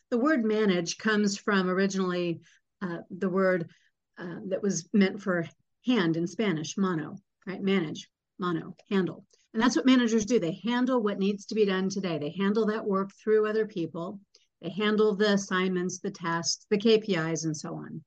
the 0.10 0.18
word 0.18 0.44
manage 0.44 0.98
comes 0.98 1.38
from 1.38 1.70
originally 1.70 2.42
uh, 2.82 3.00
the 3.10 3.30
word 3.30 3.70
uh, 4.18 4.40
that 4.50 4.64
was 4.64 4.90
meant 4.94 5.22
for 5.22 5.48
hand 5.86 6.18
in 6.18 6.28
Spanish, 6.28 6.78
mano, 6.78 7.18
right? 7.46 7.62
Manage, 7.62 8.10
mano, 8.40 8.76
handle. 8.90 9.26
And 9.54 9.62
that's 9.62 9.76
what 9.76 9.86
managers 9.86 10.26
do. 10.26 10.40
They 10.40 10.60
handle 10.64 11.02
what 11.02 11.20
needs 11.20 11.46
to 11.48 11.56
be 11.56 11.66
done 11.66 11.90
today. 11.90 12.18
They 12.18 12.36
handle 12.38 12.66
that 12.68 12.86
work 12.86 13.12
through 13.14 13.48
other 13.48 13.66
people. 13.66 14.20
They 14.62 14.70
handle 14.70 15.16
the 15.16 15.34
assignments, 15.34 16.00
the 16.00 16.12
tasks, 16.12 16.66
the 16.70 16.78
KPIs, 16.78 17.46
and 17.46 17.56
so 17.56 17.76
on. 17.76 18.04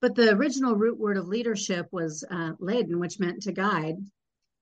But 0.00 0.14
the 0.14 0.34
original 0.34 0.74
root 0.74 0.98
word 0.98 1.16
of 1.16 1.28
leadership 1.28 1.88
was 1.92 2.24
uh, 2.30 2.52
leiden, 2.58 2.98
which 2.98 3.18
meant 3.18 3.42
to 3.42 3.52
guide. 3.52 3.96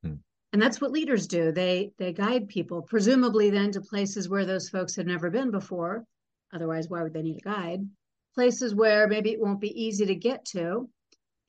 Hmm. 0.03 0.15
And 0.53 0.63
that's 0.63 0.81
what 0.81 0.93
leaders 0.93 1.27
do. 1.27 1.53
They 1.53 1.93
they 1.99 2.13
guide 2.13 2.49
people, 2.49 2.83
presumably 2.83 3.51
then 3.51 3.73
to 3.73 3.81
places 3.81 4.29
where 4.29 4.45
those 4.45 4.69
folks 4.69 4.97
have 4.97 5.07
never 5.07 5.31
been 5.31 5.51
before. 5.51 6.05
Otherwise, 6.53 6.89
why 6.89 7.03
would 7.03 7.13
they 7.13 7.23
need 7.23 7.39
a 7.39 7.49
guide? 7.49 7.89
Places 8.35 8.75
where 8.75 9.09
maybe 9.09 9.33
it 9.33 9.41
won't 9.41 9.61
be 9.61 9.83
easy 9.85 10.07
to 10.07 10.15
get 10.15 10.45
to, 10.47 10.89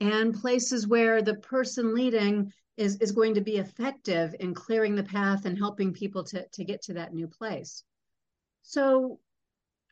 and 0.00 0.34
places 0.34 0.86
where 0.86 1.22
the 1.22 1.34
person 1.34 1.94
leading 1.94 2.52
is, 2.76 2.96
is 2.96 3.12
going 3.12 3.34
to 3.34 3.40
be 3.40 3.56
effective 3.56 4.34
in 4.40 4.54
clearing 4.54 4.94
the 4.94 5.02
path 5.02 5.46
and 5.46 5.56
helping 5.56 5.92
people 5.92 6.24
to, 6.24 6.46
to 6.52 6.64
get 6.64 6.82
to 6.82 6.94
that 6.94 7.14
new 7.14 7.26
place. 7.26 7.82
So 8.62 9.18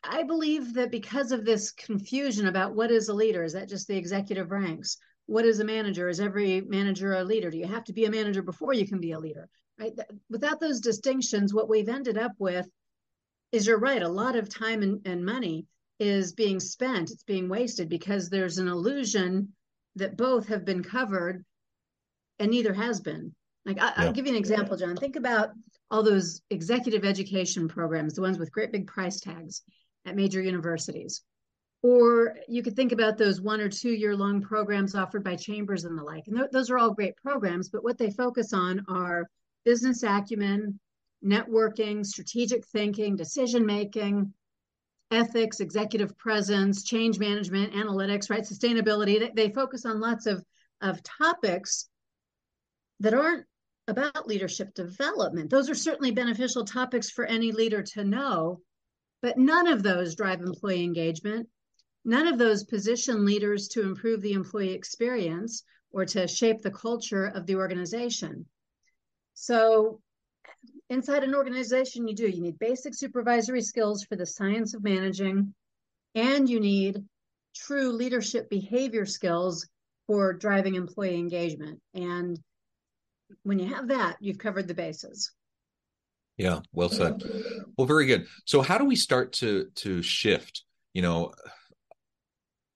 I 0.03 0.23
believe 0.23 0.73
that 0.75 0.91
because 0.91 1.31
of 1.31 1.45
this 1.45 1.71
confusion 1.71 2.47
about 2.47 2.75
what 2.75 2.91
is 2.91 3.09
a 3.09 3.13
leader, 3.13 3.43
is 3.43 3.53
that 3.53 3.69
just 3.69 3.87
the 3.87 3.97
executive 3.97 4.51
ranks? 4.51 4.97
What 5.25 5.45
is 5.45 5.59
a 5.59 5.65
manager? 5.65 6.09
Is 6.09 6.19
every 6.19 6.61
manager 6.61 7.13
a 7.13 7.23
leader? 7.23 7.49
Do 7.49 7.57
you 7.57 7.67
have 7.67 7.85
to 7.85 7.93
be 7.93 8.05
a 8.05 8.11
manager 8.11 8.43
before 8.43 8.73
you 8.73 8.87
can 8.87 8.99
be 8.99 9.13
a 9.13 9.19
leader? 9.19 9.49
Right? 9.79 9.93
Without 10.29 10.59
those 10.59 10.79
distinctions, 10.79 11.53
what 11.53 11.69
we've 11.69 11.89
ended 11.89 12.17
up 12.17 12.33
with 12.37 12.67
is 13.51 13.65
you're 13.65 13.79
right, 13.79 14.01
a 14.01 14.07
lot 14.07 14.35
of 14.35 14.49
time 14.49 14.83
and, 14.83 15.01
and 15.05 15.25
money 15.25 15.65
is 15.99 16.33
being 16.33 16.59
spent, 16.59 17.11
it's 17.11 17.23
being 17.23 17.49
wasted 17.49 17.89
because 17.89 18.29
there's 18.29 18.57
an 18.57 18.67
illusion 18.67 19.53
that 19.95 20.17
both 20.17 20.47
have 20.47 20.65
been 20.65 20.83
covered 20.83 21.43
and 22.39 22.51
neither 22.51 22.73
has 22.73 23.01
been. 23.01 23.33
Like 23.65 23.79
I, 23.79 24.05
will 24.05 24.13
give 24.13 24.27
you 24.27 24.33
an 24.33 24.37
example, 24.37 24.77
John. 24.77 24.95
Think 24.95 25.15
about 25.15 25.49
all 25.89 26.03
those 26.03 26.41
executive 26.49 27.03
education 27.03 27.67
programs, 27.67 28.13
the 28.13 28.21
ones 28.21 28.37
with 28.37 28.51
great 28.51 28.71
big 28.71 28.87
price 28.87 29.19
tags 29.19 29.63
at 30.05 30.15
major 30.15 30.41
universities. 30.41 31.21
Or 31.81 32.35
you 32.47 32.63
could 32.63 32.75
think 32.75 32.91
about 32.91 33.17
those 33.17 33.41
one 33.41 33.61
or 33.61 33.69
two 33.69 33.91
year 33.91 34.15
long 34.15 34.41
programs 34.41 34.95
offered 34.95 35.23
by 35.23 35.35
chambers 35.35 35.83
and 35.83 35.97
the 35.97 36.03
like. 36.03 36.27
And 36.27 36.37
th- 36.37 36.49
those 36.51 36.69
are 36.69 36.77
all 36.77 36.93
great 36.93 37.15
programs, 37.17 37.69
but 37.69 37.83
what 37.83 37.97
they 37.97 38.09
focus 38.09 38.53
on 38.53 38.83
are 38.87 39.29
business 39.65 40.03
acumen, 40.03 40.79
networking, 41.23 42.05
strategic 42.05 42.65
thinking, 42.67 43.15
decision 43.15 43.65
making, 43.65 44.33
ethics, 45.11 45.59
executive 45.59 46.17
presence, 46.17 46.83
change 46.83 47.19
management, 47.19 47.73
analytics, 47.73 48.29
right? 48.29 48.43
Sustainability. 48.43 49.19
They, 49.19 49.47
they 49.47 49.53
focus 49.53 49.85
on 49.85 49.99
lots 49.99 50.25
of, 50.25 50.43
of 50.81 51.01
topics 51.03 51.87
that 52.99 53.13
aren't 53.13 53.45
about 53.87 54.27
leadership 54.27 54.73
development. 54.73 55.49
Those 55.49 55.69
are 55.69 55.75
certainly 55.75 56.11
beneficial 56.11 56.65
topics 56.65 57.09
for 57.09 57.25
any 57.25 57.51
leader 57.51 57.83
to 57.83 58.03
know, 58.03 58.61
but 59.21 59.37
none 59.37 59.67
of 59.67 59.83
those 59.83 60.15
drive 60.15 60.41
employee 60.41 60.83
engagement. 60.83 61.47
None 62.03 62.27
of 62.27 62.37
those 62.37 62.63
position 62.63 63.25
leaders 63.25 63.67
to 63.69 63.81
improve 63.81 64.21
the 64.21 64.33
employee 64.33 64.73
experience 64.73 65.63
or 65.91 66.05
to 66.05 66.27
shape 66.27 66.61
the 66.61 66.71
culture 66.71 67.25
of 67.25 67.45
the 67.45 67.55
organization. 67.55 68.45
So, 69.33 70.01
inside 70.89 71.23
an 71.23 71.35
organization, 71.35 72.07
you 72.07 72.15
do 72.15 72.27
you 72.27 72.41
need 72.41 72.59
basic 72.59 72.93
supervisory 72.93 73.61
skills 73.61 74.03
for 74.03 74.15
the 74.15 74.25
science 74.25 74.73
of 74.73 74.83
managing, 74.83 75.53
and 76.13 76.49
you 76.49 76.59
need 76.59 77.03
true 77.55 77.91
leadership 77.91 78.49
behavior 78.49 79.05
skills 79.05 79.67
for 80.07 80.33
driving 80.33 80.75
employee 80.75 81.17
engagement. 81.17 81.79
And 81.93 82.39
when 83.43 83.59
you 83.59 83.73
have 83.73 83.87
that, 83.89 84.17
you've 84.19 84.37
covered 84.37 84.67
the 84.67 84.73
bases. 84.73 85.31
Yeah, 86.37 86.59
well 86.73 86.89
said. 86.89 87.23
Well, 87.77 87.87
very 87.87 88.05
good. 88.05 88.27
So 88.45 88.61
how 88.61 88.77
do 88.77 88.85
we 88.85 88.95
start 88.95 89.33
to 89.33 89.67
to 89.75 90.01
shift? 90.01 90.63
You 90.93 91.01
know, 91.01 91.33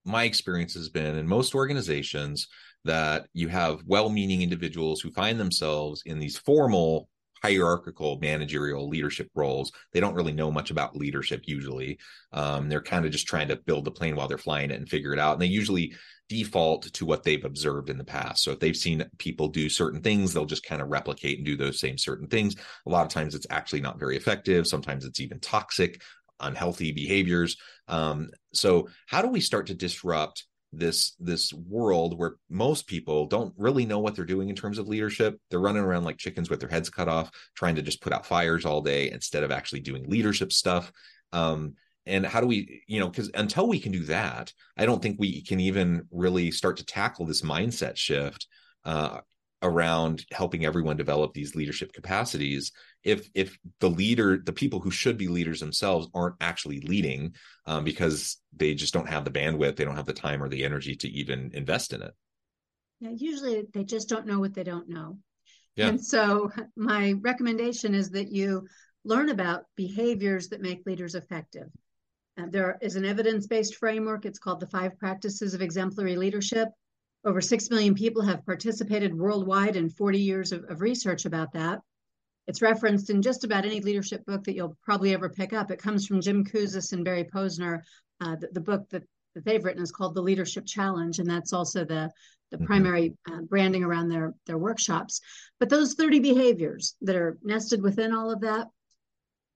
my 0.06 0.24
experience 0.24 0.74
has 0.76 0.90
been 0.90 1.18
in 1.18 1.28
most 1.28 1.56
organizations 1.56 2.48
that 2.86 3.28
you 3.34 3.50
have 3.50 3.82
well-meaning 3.86 4.42
individuals 4.42 5.02
who 5.02 5.12
find 5.12 5.40
themselves 5.40 6.02
in 6.06 6.20
these 6.20 6.38
formal 6.38 7.10
hierarchical 7.44 8.18
managerial 8.22 8.88
leadership 8.88 9.30
roles. 9.36 9.72
They 9.94 10.00
don't 10.00 10.16
really 10.16 10.34
know 10.34 10.52
much 10.52 10.72
about 10.72 10.96
leadership 10.96 11.44
usually. 11.46 12.00
Um, 12.32 12.70
they're 12.70 12.82
kind 12.82 13.06
of 13.06 13.12
just 13.12 13.28
trying 13.28 13.50
to 13.50 13.56
build 13.58 13.86
the 13.86 13.92
plane 13.92 14.16
while 14.16 14.28
they're 14.28 14.38
flying 14.38 14.72
it 14.72 14.78
and 14.78 14.90
figure 14.90 15.14
it 15.14 15.20
out. 15.20 15.34
And 15.34 15.42
they 15.42 15.48
usually 15.48 15.94
default 16.30 16.84
to 16.94 17.06
what 17.06 17.24
they've 17.24 17.44
observed 17.44 17.90
in 17.90 17.98
the 17.98 18.04
past. 18.04 18.44
So 18.44 18.52
if 18.52 18.60
they've 18.60 18.78
seen 18.78 19.04
people 19.18 19.50
do 19.50 19.68
certain 19.68 20.02
things, 20.02 20.32
they'll 20.32 20.46
just 20.46 20.66
kind 20.66 20.82
of 20.82 20.90
replicate 20.90 21.38
and 21.38 21.46
do 21.46 21.58
those 21.58 21.80
same 21.80 21.98
certain 21.98 22.28
things. 22.28 22.56
A 22.86 22.90
lot 22.90 23.06
of 23.06 23.12
times 23.12 23.36
it's 23.36 23.48
actually 23.50 23.82
not 23.82 24.00
very 24.00 24.16
effective. 24.16 24.68
Sometimes 24.68 25.04
it's 25.04 25.20
even 25.20 25.40
toxic, 25.40 26.02
unhealthy 26.40 26.92
behaviors. 26.92 27.58
Um, 27.88 28.30
so 28.54 28.88
how 29.08 29.22
do 29.22 29.28
we 29.28 29.42
start 29.42 29.68
to 29.68 29.74
disrupt 29.74 30.46
this 30.72 31.16
this 31.20 31.52
world 31.52 32.18
where 32.18 32.36
most 32.48 32.86
people 32.86 33.26
don't 33.26 33.56
really 33.58 33.88
know 33.88 33.98
what 33.98 34.16
they're 34.16 34.24
doing 34.24 34.50
in 34.50 34.56
terms 34.56 34.78
of 34.78 34.88
leadership 34.88 35.40
they're 35.50 35.60
running 35.60 35.82
around 35.82 36.04
like 36.04 36.20
chickens 36.20 36.48
with 36.48 36.60
their 36.60 36.70
heads 36.70 36.92
cut 36.92 37.08
off 37.08 37.32
trying 37.56 37.74
to 37.74 37.82
just 37.82 38.04
put 38.04 38.14
out 38.14 38.24
fires 38.24 38.68
all 38.68 38.80
day 38.80 39.10
instead 39.10 39.42
of 39.42 39.50
actually 39.50 39.80
doing 39.80 40.08
leadership 40.08 40.52
stuff 40.52 40.92
um, 41.32 41.74
and 42.10 42.26
how 42.26 42.42
do 42.42 42.48
we 42.48 42.84
you 42.88 43.00
know 43.00 43.08
because 43.08 43.30
until 43.36 43.68
we 43.68 43.80
can 43.80 43.92
do 43.92 44.04
that 44.04 44.52
i 44.78 44.86
don't 44.86 45.02
think 45.02 45.18
we 45.20 45.42
can 45.44 45.60
even 45.60 46.06
really 46.12 46.52
start 46.52 46.78
to 46.78 46.86
tackle 46.86 47.26
this 47.26 47.42
mindset 47.42 47.96
shift 47.96 48.48
uh, 48.86 49.20
around 49.62 50.26
helping 50.32 50.66
everyone 50.66 50.96
develop 50.96 51.34
these 51.34 51.56
leadership 51.56 51.92
capacities 51.92 52.72
if 53.04 53.30
if 53.36 53.58
the 53.80 53.90
leader 53.90 54.38
the 54.38 54.54
people 54.54 54.80
who 54.80 54.92
should 54.92 55.18
be 55.18 55.28
leaders 55.28 55.60
themselves 55.60 56.08
aren't 56.14 56.36
actually 56.40 56.80
leading 56.82 57.34
um, 57.66 57.84
because 57.84 58.38
they 58.56 58.74
just 58.74 58.94
don't 58.94 59.10
have 59.10 59.26
the 59.26 59.32
bandwidth 59.32 59.76
they 59.76 59.86
don't 59.86 59.98
have 59.98 60.06
the 60.06 60.14
time 60.14 60.42
or 60.42 60.50
the 60.50 60.64
energy 60.64 60.96
to 60.96 61.10
even 61.10 61.52
invest 61.54 61.94
in 61.94 62.02
it. 62.02 62.14
Yeah 63.02 63.12
usually 63.16 63.66
they 63.74 63.84
just 63.84 64.10
don't 64.10 64.26
know 64.26 64.40
what 64.40 64.54
they 64.54 64.64
don't 64.64 64.90
know. 64.90 65.18
Yeah. 65.76 65.90
and 65.90 66.04
so 66.04 66.52
my 66.78 67.14
recommendation 67.22 67.94
is 67.94 68.12
that 68.12 68.32
you 68.32 68.68
learn 69.04 69.30
about 69.30 69.64
behaviors 69.76 70.50
that 70.50 70.62
make 70.62 70.86
leaders 70.86 71.16
effective 71.16 71.70
there 72.50 72.78
is 72.82 72.96
an 72.96 73.06
evidence-based 73.06 73.76
framework 73.76 74.26
it's 74.26 74.40
called 74.40 74.60
the 74.60 74.68
five 74.68 74.98
practices 74.98 75.54
of 75.54 75.62
exemplary 75.62 76.16
leadership 76.16 76.70
over 77.26 77.42
6 77.42 77.70
million 77.70 77.96
people 77.96 78.22
have 78.22 78.46
participated 78.46 79.18
worldwide 79.18 79.76
in 79.76 79.90
40 79.90 80.20
years 80.20 80.52
of, 80.52 80.64
of 80.70 80.82
research 80.82 81.26
about 81.26 81.52
that. 81.54 81.82
It's 82.48 82.62
referenced 82.62 83.10
in 83.10 83.22
just 83.22 83.44
about 83.44 83.66
any 83.66 83.82
leadership 83.82 84.26
book 84.26 84.44
that 84.46 84.56
you'll 84.56 84.78
probably 84.84 85.14
ever 85.14 85.30
pick 85.30 85.54
up. 85.54 85.70
It 85.70 85.80
comes 85.80 86.08
from 86.08 86.22
Jim 86.22 86.44
Kouzes 86.44 86.94
and 86.94 87.06
Barry 87.06 87.26
Posner. 87.26 87.82
Uh, 88.22 88.36
the, 88.38 88.48
the, 88.54 88.62
book 88.62 88.90
that, 88.90 89.04
that 89.36 89.46
they've 89.46 89.64
written 89.64 89.84
is 89.84 89.92
called 89.92 90.16
The 90.16 90.22
Leadership 90.22 90.66
Challenge, 90.66 91.20
and 91.20 91.30
that's 91.30 91.54
also 91.54 91.86
the 91.86 92.10
the 92.52 92.58
mm-hmm. 92.58 92.66
primary 92.66 93.14
uh, 93.32 93.42
branding 93.42 93.84
around 93.84 94.10
their 94.10 94.34
their 94.48 94.58
workshops. 94.58 95.22
But 95.60 95.70
those 95.70 95.94
30 95.94 96.20
behaviors 96.20 96.96
that 97.02 97.16
are 97.16 97.38
nested 97.44 97.82
within 97.82 98.12
all 98.12 98.32
of 98.32 98.42
that, 98.42 98.68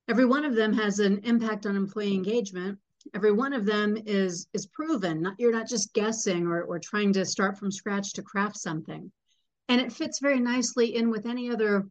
every 0.07 0.25
one 0.25 0.45
of 0.45 0.55
them 0.55 0.73
has 0.73 0.99
an 0.99 1.19
impact 1.23 1.65
on 1.65 1.75
employee 1.75 2.13
engagement. 2.13 2.79
Every 3.13 3.31
one 3.31 3.53
of 3.53 3.65
them 3.65 3.97
is 4.05 4.47
is 4.53 4.65
proven. 4.67 5.23
Not, 5.23 5.35
you're 5.37 5.51
not 5.51 5.67
just 5.67 5.93
guessing 5.93 6.47
or, 6.47 6.63
or 6.63 6.79
trying 6.79 7.13
to 7.13 7.25
start 7.25 7.57
from 7.57 7.71
scratch 7.71 8.13
to 8.13 8.21
craft 8.21 8.57
something. 8.57 9.11
And 9.69 9.81
it 9.81 9.91
fits 9.91 10.19
very 10.19 10.39
nicely 10.39 10.95
in 10.95 11.09
with 11.09 11.25
any 11.25 11.49
other 11.49 11.87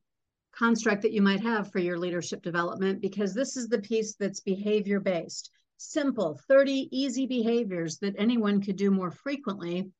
construct 0.52 1.02
that 1.02 1.12
you 1.12 1.22
might 1.22 1.40
have 1.40 1.72
for 1.72 1.78
your 1.78 1.98
leadership 1.98 2.42
development 2.42 3.00
because 3.00 3.34
this 3.34 3.56
is 3.56 3.68
the 3.68 3.80
piece 3.80 4.14
that's 4.14 4.40
behavior 4.40 5.00
based. 5.00 5.50
Simple, 5.78 6.38
30 6.46 6.88
easy 6.92 7.26
behaviors 7.26 7.98
that 7.98 8.14
anyone 8.18 8.62
could 8.62 8.76
do 8.76 8.90
more 8.90 9.10
frequently 9.10 9.90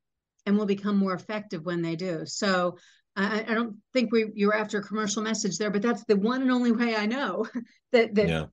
and 0.46 0.57
will 0.57 0.66
become 0.66 0.96
more 0.96 1.14
effective 1.14 1.64
when 1.64 1.83
they 1.83 1.96
do. 1.96 2.25
So 2.27 2.79
I, 3.14 3.44
I, 3.46 3.55
don't 3.55 3.77
think 3.92 4.11
we 4.11 4.27
you 4.35 4.46
were 4.46 4.57
after 4.57 4.79
a 4.79 4.83
commercial 4.83 5.22
message 5.22 5.59
there, 5.59 5.70
but 5.70 5.83
that's 5.83 6.05
the 6.05 6.16
one 6.16 6.40
and 6.40 6.51
only 6.51 6.72
way 6.72 6.96
I 6.96 7.07
know 7.07 7.46
that 7.92 8.14
that 8.14 8.29
yeah. 8.29 8.46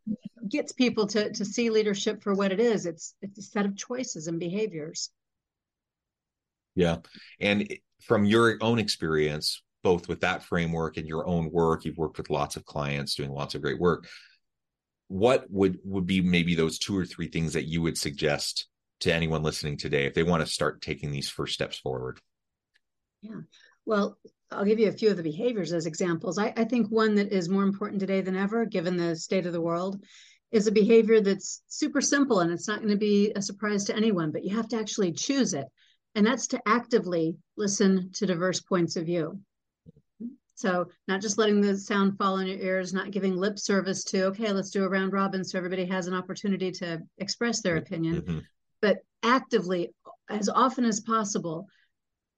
gets 0.49 0.73
people 0.73 1.07
to 1.07 1.31
to 1.31 1.45
see 1.45 1.69
leadership 1.69 2.21
for 2.21 2.33
what 2.33 2.51
it 2.51 2.59
is. 2.59 2.85
It's 2.85 3.15
it's 3.21 3.39
a 3.39 3.41
set 3.41 3.65
of 3.65 3.77
choices 3.77 4.27
and 4.27 4.39
behaviors. 4.39 5.11
Yeah, 6.75 6.97
and 7.39 7.73
from 8.01 8.25
your 8.25 8.57
own 8.61 8.79
experience, 8.79 9.61
both 9.81 10.07
with 10.07 10.21
that 10.21 10.43
framework 10.43 10.97
and 10.97 11.07
your 11.07 11.25
own 11.25 11.51
work, 11.51 11.85
you've 11.85 11.97
worked 11.97 12.17
with 12.17 12.29
lots 12.29 12.55
of 12.55 12.65
clients 12.65 13.15
doing 13.15 13.31
lots 13.31 13.55
of 13.55 13.61
great 13.61 13.79
work. 13.79 14.07
What 15.07 15.45
would 15.49 15.79
would 15.85 16.05
be 16.05 16.21
maybe 16.21 16.55
those 16.55 16.79
two 16.79 16.97
or 16.97 17.05
three 17.05 17.27
things 17.27 17.53
that 17.53 17.65
you 17.65 17.81
would 17.81 17.97
suggest 17.97 18.67
to 19.01 19.13
anyone 19.13 19.41
listening 19.41 19.77
today 19.77 20.05
if 20.05 20.13
they 20.13 20.23
want 20.23 20.45
to 20.45 20.51
start 20.51 20.81
taking 20.81 21.11
these 21.11 21.29
first 21.29 21.53
steps 21.53 21.79
forward? 21.79 22.19
Yeah. 23.21 23.41
Well, 23.85 24.17
I'll 24.51 24.65
give 24.65 24.79
you 24.79 24.87
a 24.89 24.93
few 24.93 25.09
of 25.09 25.17
the 25.17 25.23
behaviors 25.23 25.73
as 25.73 25.85
examples. 25.85 26.37
I, 26.37 26.53
I, 26.57 26.63
think 26.63 26.87
one 26.87 27.15
that 27.15 27.31
is 27.31 27.49
more 27.49 27.63
important 27.63 27.99
today 27.99 28.21
than 28.21 28.35
ever, 28.35 28.65
given 28.65 28.97
the 28.97 29.15
state 29.15 29.45
of 29.45 29.53
the 29.53 29.61
world, 29.61 30.03
is 30.51 30.65
a 30.65 30.71
behavior 30.71 31.21
that's 31.21 31.61
super 31.67 32.01
simple 32.01 32.39
and 32.39 32.51
it's 32.51 32.67
not 32.67 32.79
going 32.79 32.89
to 32.89 32.97
be 32.97 33.31
a 33.35 33.41
surprise 33.41 33.83
to 33.85 33.95
anyone, 33.95 34.31
but 34.31 34.43
you 34.43 34.55
have 34.55 34.67
to 34.69 34.79
actually 34.79 35.11
choose 35.11 35.53
it. 35.53 35.67
And 36.15 36.25
that's 36.25 36.47
to 36.47 36.61
actively 36.65 37.37
listen 37.55 38.09
to 38.13 38.25
diverse 38.25 38.59
points 38.59 38.95
of 38.95 39.05
view. 39.05 39.39
So, 40.55 40.87
not 41.07 41.21
just 41.21 41.37
letting 41.37 41.61
the 41.61 41.77
sound 41.77 42.17
fall 42.17 42.39
in 42.39 42.47
your 42.47 42.57
ears, 42.57 42.93
not 42.93 43.11
giving 43.11 43.37
lip 43.37 43.59
service 43.59 44.03
to, 44.05 44.25
okay, 44.25 44.51
let's 44.51 44.71
do 44.71 44.83
a 44.83 44.89
round 44.89 45.13
robin 45.13 45.43
so 45.43 45.57
everybody 45.57 45.85
has 45.85 46.07
an 46.07 46.13
opportunity 46.13 46.71
to 46.71 47.01
express 47.19 47.61
their 47.61 47.77
opinion, 47.77 48.21
mm-hmm 48.21 48.39
but 48.81 48.99
actively 49.23 49.93
as 50.29 50.49
often 50.49 50.85
as 50.85 50.99
possible 50.99 51.67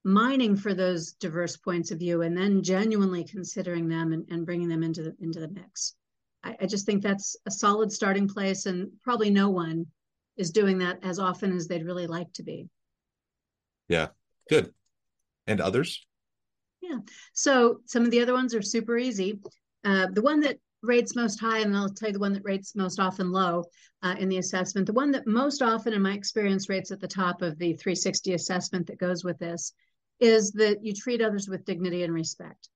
mining 0.04 0.56
for 0.56 0.74
those 0.74 1.12
diverse 1.12 1.56
points 1.56 1.90
of 1.90 1.98
view 1.98 2.22
and 2.22 2.36
then 2.36 2.62
genuinely 2.62 3.24
considering 3.24 3.88
them 3.88 4.12
and, 4.12 4.26
and 4.30 4.44
bringing 4.44 4.68
them 4.68 4.82
into 4.82 5.02
the 5.02 5.16
into 5.20 5.40
the 5.40 5.48
mix. 5.48 5.94
I, 6.42 6.56
I, 6.60 6.66
just 6.66 6.86
think 6.86 7.02
that's 7.02 7.36
a 7.46 7.50
solid 7.50 7.92
starting 7.92 8.26
place 8.26 8.66
and 8.66 8.90
probably 9.04 9.30
no 9.30 9.50
one 9.50 9.86
is 10.36 10.50
doing 10.50 10.78
that 10.78 10.98
as 11.04 11.20
often 11.20 11.54
as 11.54 11.68
they'd 11.68 11.84
really 11.84 12.08
like 12.08 12.32
to 12.34 12.42
be. 12.42 12.68
Yeah 13.88 14.08
good. 14.48 14.72
And 15.46 15.60
others? 15.60 16.04
Yeah 16.80 16.98
so 17.32 17.80
some 17.86 18.04
of 18.04 18.10
the 18.10 18.20
other 18.20 18.34
ones 18.34 18.54
are 18.54 18.62
super 18.62 18.98
easy. 18.98 19.40
Uh, 19.84 20.08
the 20.12 20.22
one 20.22 20.40
that 20.40 20.58
rates 20.82 21.14
most 21.14 21.38
high, 21.38 21.60
and 21.60 21.76
I'll 21.76 21.88
tell 21.88 22.08
you 22.08 22.12
the 22.12 22.18
one 22.18 22.32
that 22.32 22.44
rates 22.44 22.74
most 22.74 22.98
often 22.98 23.30
low 23.30 23.64
uh, 24.02 24.16
in 24.18 24.28
the 24.28 24.38
assessment. 24.38 24.86
The 24.86 24.92
one 24.92 25.12
that 25.12 25.26
most 25.26 25.62
often, 25.62 25.92
in 25.92 26.02
my 26.02 26.12
experience, 26.12 26.68
rates 26.68 26.90
at 26.90 27.00
the 27.00 27.08
top 27.08 27.40
of 27.40 27.56
the 27.58 27.74
360 27.74 28.34
assessment 28.34 28.88
that 28.88 28.98
goes 28.98 29.22
with 29.22 29.38
this 29.38 29.72
is 30.20 30.52
that 30.52 30.84
you 30.84 30.94
treat 30.94 31.22
others 31.22 31.48
with 31.48 31.64
dignity 31.64 32.02
and 32.02 32.12
respect. 32.12 32.68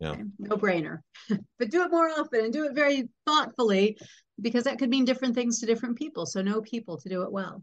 Yeah. 0.00 0.10
Okay? 0.10 0.22
No 0.38 0.56
brainer. 0.56 1.00
but 1.58 1.70
do 1.70 1.82
it 1.82 1.90
more 1.90 2.08
often 2.08 2.44
and 2.44 2.52
do 2.52 2.64
it 2.64 2.74
very 2.74 3.08
thoughtfully 3.26 3.98
because 4.40 4.64
that 4.64 4.78
could 4.78 4.90
mean 4.90 5.04
different 5.04 5.34
things 5.34 5.60
to 5.60 5.66
different 5.66 5.96
people. 5.96 6.26
So 6.26 6.42
know 6.42 6.60
people 6.60 6.98
to 6.98 7.08
do 7.08 7.22
it 7.22 7.32
well. 7.32 7.62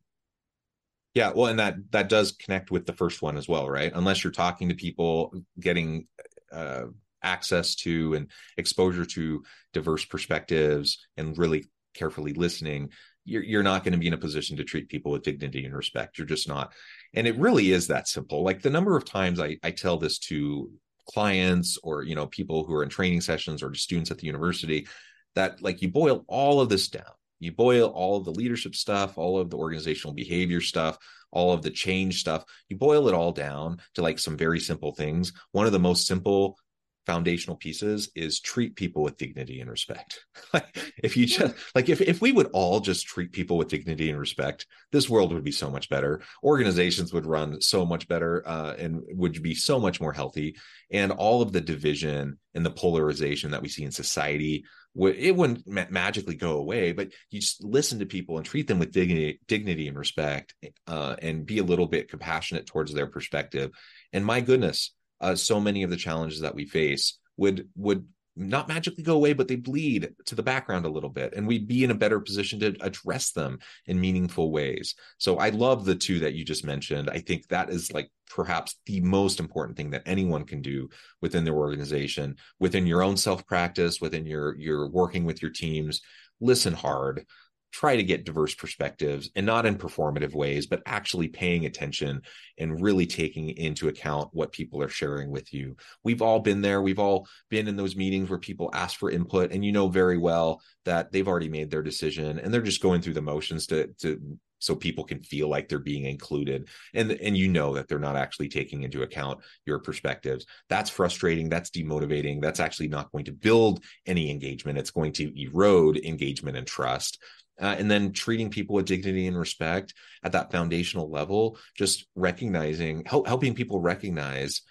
Yeah, 1.13 1.31
well, 1.35 1.45
and 1.45 1.59
that 1.59 1.75
that 1.91 2.09
does 2.09 2.31
connect 2.31 2.71
with 2.71 2.87
the 2.87 2.93
first 2.93 3.21
one 3.21 3.37
as 3.37 3.47
well, 3.47 3.69
right? 3.69 3.91
Unless 3.93 4.23
you're 4.23 4.31
talking 4.33 4.69
to 4.69 4.75
people, 4.75 5.35
getting 5.59 6.07
uh, 6.51 6.85
access 7.23 7.75
to 7.75 8.13
and 8.13 8.29
exposure 8.57 9.05
to 9.05 9.43
diverse 9.73 10.05
perspectives 10.05 11.05
and 11.17 11.37
really 11.37 11.65
carefully 11.93 12.33
listening 12.33 12.89
you're, 13.25 13.43
you're 13.43 13.63
not 13.63 13.83
going 13.83 13.93
to 13.93 13.97
be 13.97 14.07
in 14.07 14.13
a 14.13 14.17
position 14.17 14.57
to 14.57 14.63
treat 14.63 14.89
people 14.89 15.11
with 15.11 15.23
dignity 15.23 15.65
and 15.65 15.75
respect 15.75 16.17
you're 16.17 16.27
just 16.27 16.47
not 16.47 16.73
and 17.13 17.27
it 17.27 17.37
really 17.37 17.71
is 17.71 17.87
that 17.87 18.07
simple. 18.07 18.43
Like 18.43 18.61
the 18.61 18.69
number 18.69 18.97
of 18.97 19.05
times 19.05 19.39
i, 19.39 19.57
I 19.63 19.71
tell 19.71 19.97
this 19.97 20.19
to 20.19 20.71
clients 21.09 21.77
or 21.83 22.03
you 22.03 22.15
know 22.15 22.27
people 22.27 22.63
who 22.63 22.73
are 22.73 22.83
in 22.83 22.89
training 22.89 23.21
sessions 23.21 23.61
or 23.61 23.73
students 23.73 24.09
at 24.09 24.17
the 24.17 24.27
university 24.27 24.87
that 25.35 25.61
like 25.61 25.81
you 25.81 25.89
boil 25.89 26.23
all 26.27 26.61
of 26.61 26.69
this 26.69 26.87
down. 26.87 27.03
You 27.39 27.51
boil 27.51 27.89
all 27.89 28.17
of 28.17 28.25
the 28.25 28.31
leadership 28.31 28.73
stuff 28.75 29.17
all 29.17 29.37
of 29.37 29.49
the 29.49 29.57
organizational 29.57 30.13
behavior 30.13 30.61
stuff 30.61 30.97
all 31.33 31.51
of 31.51 31.61
the 31.63 31.71
change 31.71 32.19
stuff. 32.19 32.45
You 32.69 32.77
boil 32.77 33.07
it 33.07 33.13
all 33.13 33.31
down 33.31 33.79
to 33.95 34.01
like 34.01 34.19
some 34.19 34.37
very 34.37 34.59
simple 34.59 34.93
things. 34.93 35.33
One 35.51 35.65
of 35.65 35.71
the 35.71 35.79
most 35.79 36.07
simple 36.07 36.57
foundational 37.05 37.57
pieces 37.57 38.09
is 38.15 38.39
treat 38.39 38.75
people 38.75 39.03
with 39.03 39.17
dignity 39.17 39.59
and 39.59 39.69
respect. 39.69 40.25
like 40.53 40.93
if 41.03 41.17
you 41.17 41.25
just 41.25 41.55
like 41.75 41.89
if 41.89 42.01
if 42.01 42.21
we 42.21 42.31
would 42.31 42.49
all 42.53 42.79
just 42.79 43.05
treat 43.05 43.31
people 43.31 43.57
with 43.57 43.67
dignity 43.67 44.09
and 44.09 44.19
respect, 44.19 44.65
this 44.91 45.09
world 45.09 45.33
would 45.33 45.43
be 45.43 45.51
so 45.51 45.69
much 45.69 45.89
better. 45.89 46.21
Organizations 46.43 47.13
would 47.13 47.25
run 47.25 47.61
so 47.61 47.85
much 47.85 48.07
better 48.07 48.43
uh, 48.47 48.75
and 48.77 49.01
would 49.09 49.41
be 49.41 49.55
so 49.55 49.79
much 49.79 49.99
more 49.99 50.13
healthy. 50.13 50.55
And 50.91 51.11
all 51.11 51.41
of 51.41 51.51
the 51.51 51.61
division 51.61 52.37
and 52.53 52.65
the 52.65 52.71
polarization 52.71 53.51
that 53.51 53.61
we 53.61 53.69
see 53.69 53.83
in 53.83 53.91
society, 53.91 54.65
it 54.95 55.35
wouldn't 55.35 55.67
ma- 55.67 55.85
magically 55.89 56.35
go 56.35 56.57
away. 56.57 56.93
But 56.93 57.09
you 57.31 57.41
just 57.41 57.63
listen 57.63 57.99
to 57.99 58.05
people 58.05 58.37
and 58.37 58.45
treat 58.45 58.67
them 58.67 58.79
with 58.79 58.91
dignity, 58.91 59.39
dignity 59.47 59.87
and 59.87 59.97
respect, 59.97 60.53
uh, 60.87 61.15
and 61.21 61.45
be 61.45 61.57
a 61.57 61.63
little 61.63 61.87
bit 61.87 62.09
compassionate 62.09 62.67
towards 62.67 62.93
their 62.93 63.07
perspective. 63.07 63.71
And 64.13 64.25
my 64.25 64.41
goodness, 64.41 64.93
uh, 65.23 65.35
so 65.35 65.59
many 65.59 65.83
of 65.83 65.89
the 65.89 65.97
challenges 65.97 66.41
that 66.41 66.55
we 66.55 66.65
face 66.65 67.17
would 67.37 67.67
would 67.75 68.05
not 68.35 68.67
magically 68.67 69.03
go 69.03 69.15
away, 69.15 69.33
but 69.33 69.47
they 69.47 69.55
bleed 69.55 70.09
to 70.25 70.35
the 70.35 70.43
background 70.43 70.85
a 70.85 70.89
little 70.89 71.09
bit, 71.09 71.33
and 71.35 71.47
we'd 71.47 71.67
be 71.67 71.83
in 71.83 71.91
a 71.91 71.95
better 71.95 72.19
position 72.19 72.59
to 72.59 72.75
address 72.81 73.31
them 73.31 73.59
in 73.85 73.99
meaningful 73.99 74.51
ways. 74.51 74.95
So 75.19 75.37
I 75.37 75.49
love 75.49 75.85
the 75.85 75.95
two 75.95 76.19
that 76.19 76.33
you 76.33 76.43
just 76.43 76.65
mentioned. 76.65 77.09
I 77.09 77.19
think 77.19 77.47
that 77.47 77.69
is 77.69 77.91
like 77.91 78.11
perhaps 78.29 78.75
the 78.87 79.01
most 79.01 79.39
important 79.39 79.77
thing 79.77 79.91
that 79.91 80.03
anyone 80.07 80.45
can 80.45 80.61
do 80.61 80.89
within 81.21 81.43
their 81.43 81.53
organization, 81.53 82.37
within 82.59 82.87
your 82.87 83.03
own 83.03 83.17
self 83.17 83.45
practice, 83.45 84.01
within 84.01 84.25
your 84.25 84.55
your 84.57 84.89
working 84.89 85.25
with 85.25 85.41
your 85.41 85.51
teams. 85.51 86.01
Listen 86.41 86.73
hard, 86.73 87.25
try 87.73 87.95
to 87.95 88.03
get 88.03 88.23
diverse 88.23 88.53
perspectives 88.53 89.31
and 89.35 89.47
not 89.47 89.65
in 89.65 89.77
performative 89.77 90.33
ways, 90.33 90.67
but 90.67 90.83
actually 90.85 91.27
paying 91.27 91.65
attention 91.65 92.21
and 92.59 92.81
really 92.81 93.07
taking 93.07 93.49
into 93.49 93.87
account 93.87 94.29
what 94.31 94.51
people 94.51 94.81
are 94.81 94.89
sharing 94.89 95.31
with 95.31 95.51
you. 95.51 95.75
We've 96.03 96.21
all 96.21 96.39
been 96.39 96.61
there. 96.61 96.83
We've 96.83 96.99
all 96.99 97.27
been 97.49 97.67
in 97.67 97.75
those 97.75 97.95
meetings 97.95 98.29
where 98.29 98.39
people 98.39 98.69
ask 98.73 98.99
for 98.99 99.09
input 99.09 99.51
and 99.51 99.65
you 99.65 99.71
know 99.71 99.87
very 99.87 100.19
well 100.19 100.61
that 100.85 101.11
they've 101.11 101.27
already 101.27 101.49
made 101.49 101.71
their 101.71 101.81
decision 101.81 102.37
and 102.37 102.53
they're 102.53 102.61
just 102.61 102.81
going 102.81 103.01
through 103.01 103.15
the 103.15 103.21
motions 103.21 103.65
to, 103.67 103.87
to, 104.01 104.21
so 104.59 104.75
people 104.75 105.03
can 105.03 105.23
feel 105.23 105.49
like 105.49 105.67
they're 105.67 105.79
being 105.79 106.05
included 106.05 106.69
and 106.93 107.11
and 107.11 107.35
you 107.35 107.49
know 107.49 107.73
that 107.73 107.89
they're 107.89 107.99
not 107.99 108.15
actually 108.15 108.47
taking 108.47 108.83
into 108.83 109.01
account 109.01 109.39
your 109.65 109.79
perspectives. 109.79 110.45
That's 110.69 110.89
frustrating. 110.89 111.49
That's 111.49 111.69
demotivating. 111.69 112.41
That's 112.41 112.61
actually 112.61 112.87
not 112.87 113.11
going 113.11 113.25
to 113.25 113.33
build 113.33 113.83
any 114.05 114.31
engagement. 114.31 114.77
It's 114.77 114.91
going 114.91 115.11
to 115.13 115.41
erode 115.41 115.97
engagement 115.97 116.55
and 116.55 116.65
trust 116.65 117.21
uh, 117.61 117.75
and 117.77 117.89
then 117.89 118.11
treating 118.11 118.49
people 118.49 118.75
with 118.75 118.85
dignity 118.85 119.27
and 119.27 119.37
respect 119.37 119.93
at 120.23 120.31
that 120.31 120.51
foundational 120.51 121.09
level 121.09 121.57
just 121.77 122.07
recognizing 122.15 123.03
help, 123.05 123.27
helping 123.27 123.53
people 123.53 123.79
recognize 123.79 124.61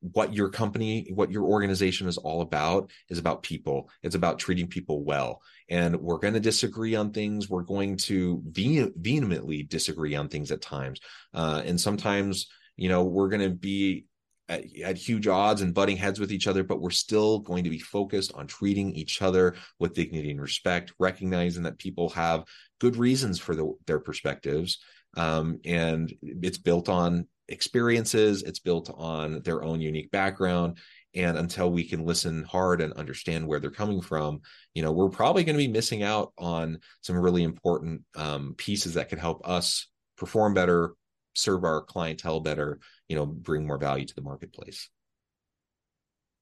what 0.00 0.32
your 0.32 0.48
company 0.48 1.10
what 1.14 1.30
your 1.30 1.44
organization 1.44 2.08
is 2.08 2.16
all 2.16 2.40
about 2.40 2.90
is 3.10 3.18
about 3.18 3.42
people. 3.42 3.90
It's 4.02 4.14
about 4.14 4.38
treating 4.38 4.66
people 4.66 5.04
well. 5.04 5.42
And 5.68 5.96
we're 5.96 6.18
going 6.18 6.34
to 6.34 6.40
disagree 6.40 6.94
on 6.94 7.12
things. 7.12 7.50
We're 7.50 7.62
going 7.62 7.96
to 7.98 8.42
ve- 8.46 8.90
vehemently 8.96 9.64
disagree 9.64 10.14
on 10.14 10.28
things 10.28 10.50
at 10.50 10.62
times. 10.62 11.00
Uh, 11.34 11.62
and 11.64 11.80
sometimes 11.80 12.48
you 12.76 12.88
know 12.88 13.04
we're 13.04 13.28
going 13.28 13.42
to 13.42 13.54
be 13.54 14.06
at, 14.48 14.64
at, 14.82 14.96
huge 14.96 15.26
odds 15.26 15.62
and 15.62 15.74
butting 15.74 15.96
heads 15.96 16.18
with 16.18 16.32
each 16.32 16.46
other, 16.46 16.62
but 16.62 16.80
we're 16.80 16.90
still 16.90 17.38
going 17.40 17.64
to 17.64 17.70
be 17.70 17.78
focused 17.78 18.32
on 18.34 18.46
treating 18.46 18.92
each 18.94 19.22
other 19.22 19.54
with 19.78 19.94
dignity 19.94 20.30
and 20.30 20.40
respect, 20.40 20.92
recognizing 20.98 21.62
that 21.64 21.78
people 21.78 22.08
have 22.10 22.44
good 22.80 22.96
reasons 22.96 23.38
for 23.38 23.54
the, 23.54 23.72
their 23.86 24.00
perspectives. 24.00 24.78
Um, 25.16 25.60
and 25.64 26.12
it's 26.22 26.58
built 26.58 26.88
on 26.88 27.26
experiences, 27.48 28.42
it's 28.42 28.58
built 28.58 28.90
on 28.94 29.40
their 29.42 29.62
own 29.62 29.80
unique 29.80 30.10
background. 30.10 30.78
and 31.14 31.38
until 31.38 31.70
we 31.70 31.84
can 31.84 32.04
listen 32.04 32.44
hard 32.44 32.82
and 32.82 32.92
understand 32.92 33.46
where 33.46 33.58
they're 33.58 33.70
coming 33.70 34.02
from 34.02 34.40
you 34.74 34.82
know 34.82 34.92
we're 34.92 35.08
probably 35.08 35.42
going 35.42 35.56
to 35.56 35.66
be 35.66 35.72
missing 35.72 36.02
out 36.02 36.32
on 36.36 36.78
some 37.00 37.16
really 37.16 37.42
important 37.42 38.02
um, 38.14 38.54
pieces 38.58 38.94
that 38.94 39.08
could 39.08 39.18
help 39.18 39.40
us 39.48 39.88
perform 40.18 40.52
better 40.52 40.92
serve 41.38 41.64
our 41.64 41.82
clientele 41.82 42.40
better 42.40 42.80
you 43.08 43.16
know 43.16 43.26
bring 43.26 43.66
more 43.66 43.78
value 43.78 44.04
to 44.04 44.14
the 44.14 44.22
marketplace. 44.22 44.88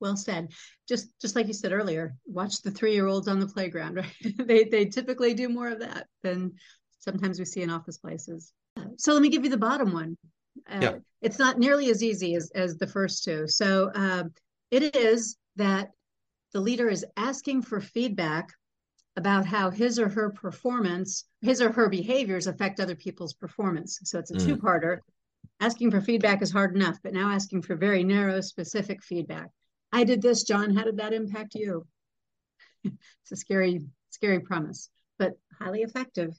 Well 0.01 0.17
said. 0.17 0.53
Just 0.89 1.09
just 1.21 1.37
like 1.37 1.47
you 1.47 1.53
said 1.53 1.73
earlier 1.73 2.17
watch 2.27 2.63
the 2.63 2.71
three 2.71 2.95
year 2.95 3.07
olds 3.07 3.29
on 3.29 3.41
the 3.41 3.47
playground 3.47 3.97
right? 3.97 4.13
They 4.47 4.65
they 4.65 4.87
typically 4.87 5.35
do 5.35 5.49
more 5.49 5.69
of 5.69 5.81
that 5.81 6.07
than 6.23 6.53
sometimes 6.99 7.39
we 7.39 7.45
see 7.45 7.63
in 7.63 7.71
office 7.71 7.99
places. 7.99 8.53
So 8.99 9.13
let 9.13 9.23
me 9.23 9.31
give 9.31 9.45
you 9.45 9.51
the 9.51 9.57
bottom 9.57 9.93
one. 9.93 10.17
Uh, 10.71 10.79
yeah. 10.83 10.95
it's 11.23 11.39
not 11.39 11.59
nearly 11.59 11.91
as 11.91 12.03
easy 12.03 12.35
as 12.35 12.51
as 12.55 12.77
the 12.77 12.87
first 12.87 13.25
two. 13.25 13.47
So 13.47 13.91
uh, 13.95 14.25
it 14.71 14.97
is 14.97 15.37
that 15.57 15.91
the 16.53 16.61
leader 16.61 16.89
is 16.89 17.05
asking 17.17 17.63
for 17.63 17.81
feedback 17.81 18.53
about 19.17 19.47
how 19.47 19.71
his 19.71 19.99
or 19.99 20.09
her 20.09 20.31
performance, 20.31 21.25
his 21.41 21.63
or 21.63 21.73
her 21.73 21.89
behaviors 21.89 22.47
affect 22.47 22.81
other 22.81 22.95
people's 22.95 23.33
performance. 23.33 23.99
So 24.05 24.19
it's 24.19 24.31
a 24.31 24.35
mm. 24.35 24.45
two 24.45 24.57
parter. 24.57 24.99
Asking 25.59 25.91
for 25.91 26.03
feedback 26.03 26.43
is 26.43 26.53
hard 26.53 26.77
enough, 26.77 26.99
but 27.03 27.15
now 27.15 27.31
asking 27.31 27.63
for 27.63 27.77
very 27.77 28.05
narrow, 28.05 28.41
specific 28.43 29.03
feedback. 29.03 29.51
I 29.91 30.05
did 30.05 30.21
this, 30.21 30.43
John. 30.43 30.75
How 30.75 30.85
did 30.85 30.99
that 30.99 31.15
impact 31.15 31.55
you? 31.55 31.87
it's 32.85 33.33
a 33.33 33.37
scary, 33.37 33.81
scary 34.11 34.41
promise, 34.41 34.91
but 35.19 35.33
highly 35.59 35.81
effective. 35.81 36.39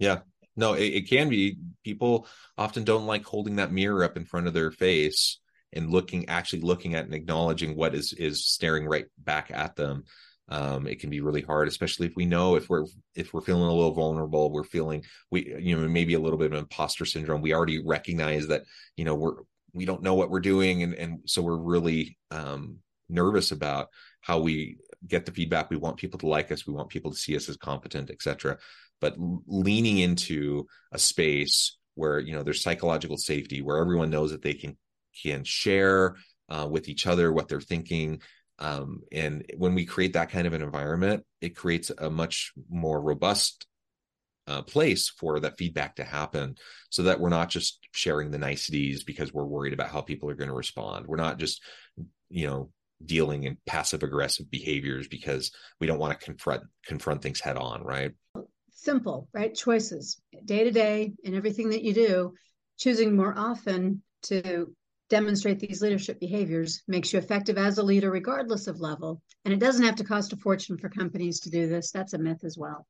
Yeah. 0.00 0.20
No, 0.56 0.74
it, 0.74 0.86
it 0.86 1.08
can 1.08 1.28
be. 1.28 1.58
People 1.84 2.26
often 2.58 2.82
don't 2.82 3.06
like 3.06 3.24
holding 3.24 3.56
that 3.56 3.72
mirror 3.72 4.02
up 4.02 4.16
in 4.16 4.24
front 4.24 4.48
of 4.48 4.54
their 4.54 4.72
face 4.72 5.38
and 5.72 5.90
looking 5.90 6.28
actually 6.28 6.60
looking 6.60 6.94
at 6.94 7.04
and 7.04 7.14
acknowledging 7.14 7.76
what 7.76 7.94
is 7.94 8.12
is 8.12 8.44
staring 8.44 8.86
right 8.86 9.06
back 9.18 9.50
at 9.50 9.76
them 9.76 10.04
um, 10.52 10.86
it 10.86 11.00
can 11.00 11.08
be 11.08 11.22
really 11.22 11.40
hard 11.40 11.66
especially 11.66 12.06
if 12.06 12.12
we 12.14 12.26
know 12.26 12.56
if 12.56 12.68
we're 12.68 12.84
if 13.14 13.32
we're 13.32 13.40
feeling 13.40 13.62
a 13.62 13.72
little 13.72 13.94
vulnerable 13.94 14.52
we're 14.52 14.62
feeling 14.62 15.02
we 15.30 15.54
you 15.58 15.74
know 15.74 15.88
maybe 15.88 16.14
a 16.14 16.20
little 16.20 16.38
bit 16.38 16.52
of 16.52 16.58
imposter 16.58 17.06
syndrome. 17.06 17.40
We 17.40 17.54
already 17.54 17.82
recognize 17.82 18.48
that 18.48 18.64
you 18.96 19.04
know 19.04 19.14
we're 19.14 19.36
we 19.72 19.86
don't 19.86 20.02
know 20.02 20.14
what 20.14 20.30
we're 20.30 20.40
doing 20.40 20.82
and 20.82 20.94
and 20.94 21.20
so 21.24 21.40
we're 21.40 21.56
really 21.56 22.18
um, 22.30 22.78
nervous 23.08 23.50
about 23.50 23.88
how 24.20 24.38
we 24.40 24.76
get 25.08 25.24
the 25.26 25.32
feedback. 25.32 25.70
We 25.70 25.76
want 25.78 25.96
people 25.96 26.20
to 26.20 26.28
like 26.28 26.52
us. 26.52 26.66
We 26.66 26.74
want 26.74 26.90
people 26.90 27.10
to 27.10 27.16
see 27.16 27.34
us 27.34 27.48
as 27.48 27.56
competent 27.56 28.10
etc 28.10 28.58
but 29.00 29.16
leaning 29.18 29.98
into 29.98 30.66
a 30.92 30.98
space 30.98 31.76
where 31.94 32.18
you 32.20 32.32
know 32.32 32.42
there's 32.42 32.62
psychological 32.62 33.18
safety 33.18 33.60
where 33.60 33.78
everyone 33.78 34.10
knows 34.10 34.30
that 34.30 34.42
they 34.42 34.54
can 34.54 34.76
can 35.22 35.44
share 35.44 36.16
uh, 36.48 36.66
with 36.70 36.88
each 36.88 37.06
other 37.06 37.32
what 37.32 37.48
they're 37.48 37.60
thinking. 37.60 38.20
Um, 38.62 39.02
and 39.10 39.44
when 39.56 39.74
we 39.74 39.84
create 39.84 40.12
that 40.12 40.30
kind 40.30 40.46
of 40.46 40.52
an 40.52 40.62
environment, 40.62 41.24
it 41.40 41.56
creates 41.56 41.90
a 41.98 42.08
much 42.08 42.52
more 42.70 43.00
robust 43.00 43.66
uh, 44.46 44.62
place 44.62 45.08
for 45.08 45.40
that 45.40 45.58
feedback 45.58 45.96
to 45.96 46.04
happen 46.04 46.54
so 46.88 47.02
that 47.02 47.18
we're 47.18 47.28
not 47.28 47.48
just 47.48 47.80
sharing 47.90 48.30
the 48.30 48.38
niceties 48.38 49.02
because 49.02 49.32
we're 49.32 49.44
worried 49.44 49.72
about 49.72 49.90
how 49.90 50.00
people 50.00 50.30
are 50.30 50.36
going 50.36 50.48
to 50.48 50.54
respond. 50.54 51.06
We're 51.06 51.16
not 51.16 51.38
just, 51.38 51.60
you 52.30 52.46
know, 52.46 52.70
dealing 53.04 53.42
in 53.44 53.58
passive 53.66 54.04
aggressive 54.04 54.48
behaviors 54.48 55.08
because 55.08 55.50
we 55.80 55.88
don't 55.88 55.98
want 55.98 56.18
to 56.18 56.24
confront 56.24 56.62
confront 56.86 57.20
things 57.20 57.40
head 57.40 57.56
on, 57.56 57.82
right? 57.82 58.12
Simple, 58.70 59.28
right? 59.32 59.52
Choices 59.52 60.20
day 60.44 60.62
to 60.64 60.70
day 60.70 61.14
in 61.24 61.34
everything 61.34 61.70
that 61.70 61.82
you 61.82 61.94
do, 61.94 62.34
choosing 62.78 63.16
more 63.16 63.34
often 63.36 64.02
to 64.22 64.72
demonstrate 65.12 65.60
these 65.60 65.82
leadership 65.82 66.18
behaviors 66.18 66.82
makes 66.88 67.12
you 67.12 67.18
effective 67.18 67.58
as 67.58 67.78
a 67.78 67.82
leader 67.82 68.10
regardless 68.10 68.66
of 68.66 68.80
level. 68.80 69.22
And 69.44 69.52
it 69.52 69.60
doesn't 69.60 69.84
have 69.84 69.96
to 69.96 70.04
cost 70.04 70.32
a 70.32 70.36
fortune 70.36 70.78
for 70.78 70.88
companies 70.88 71.40
to 71.40 71.50
do 71.50 71.68
this. 71.68 71.90
That's 71.90 72.14
a 72.14 72.18
myth 72.18 72.44
as 72.44 72.56
well. 72.56 72.86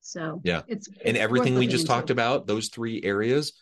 So 0.00 0.40
yeah. 0.44 0.62
it's, 0.66 0.88
and 1.04 1.16
everything 1.16 1.54
we 1.54 1.66
just 1.66 1.82
into. 1.82 1.92
talked 1.92 2.10
about 2.10 2.46
those 2.46 2.68
three 2.68 3.00
areas 3.02 3.52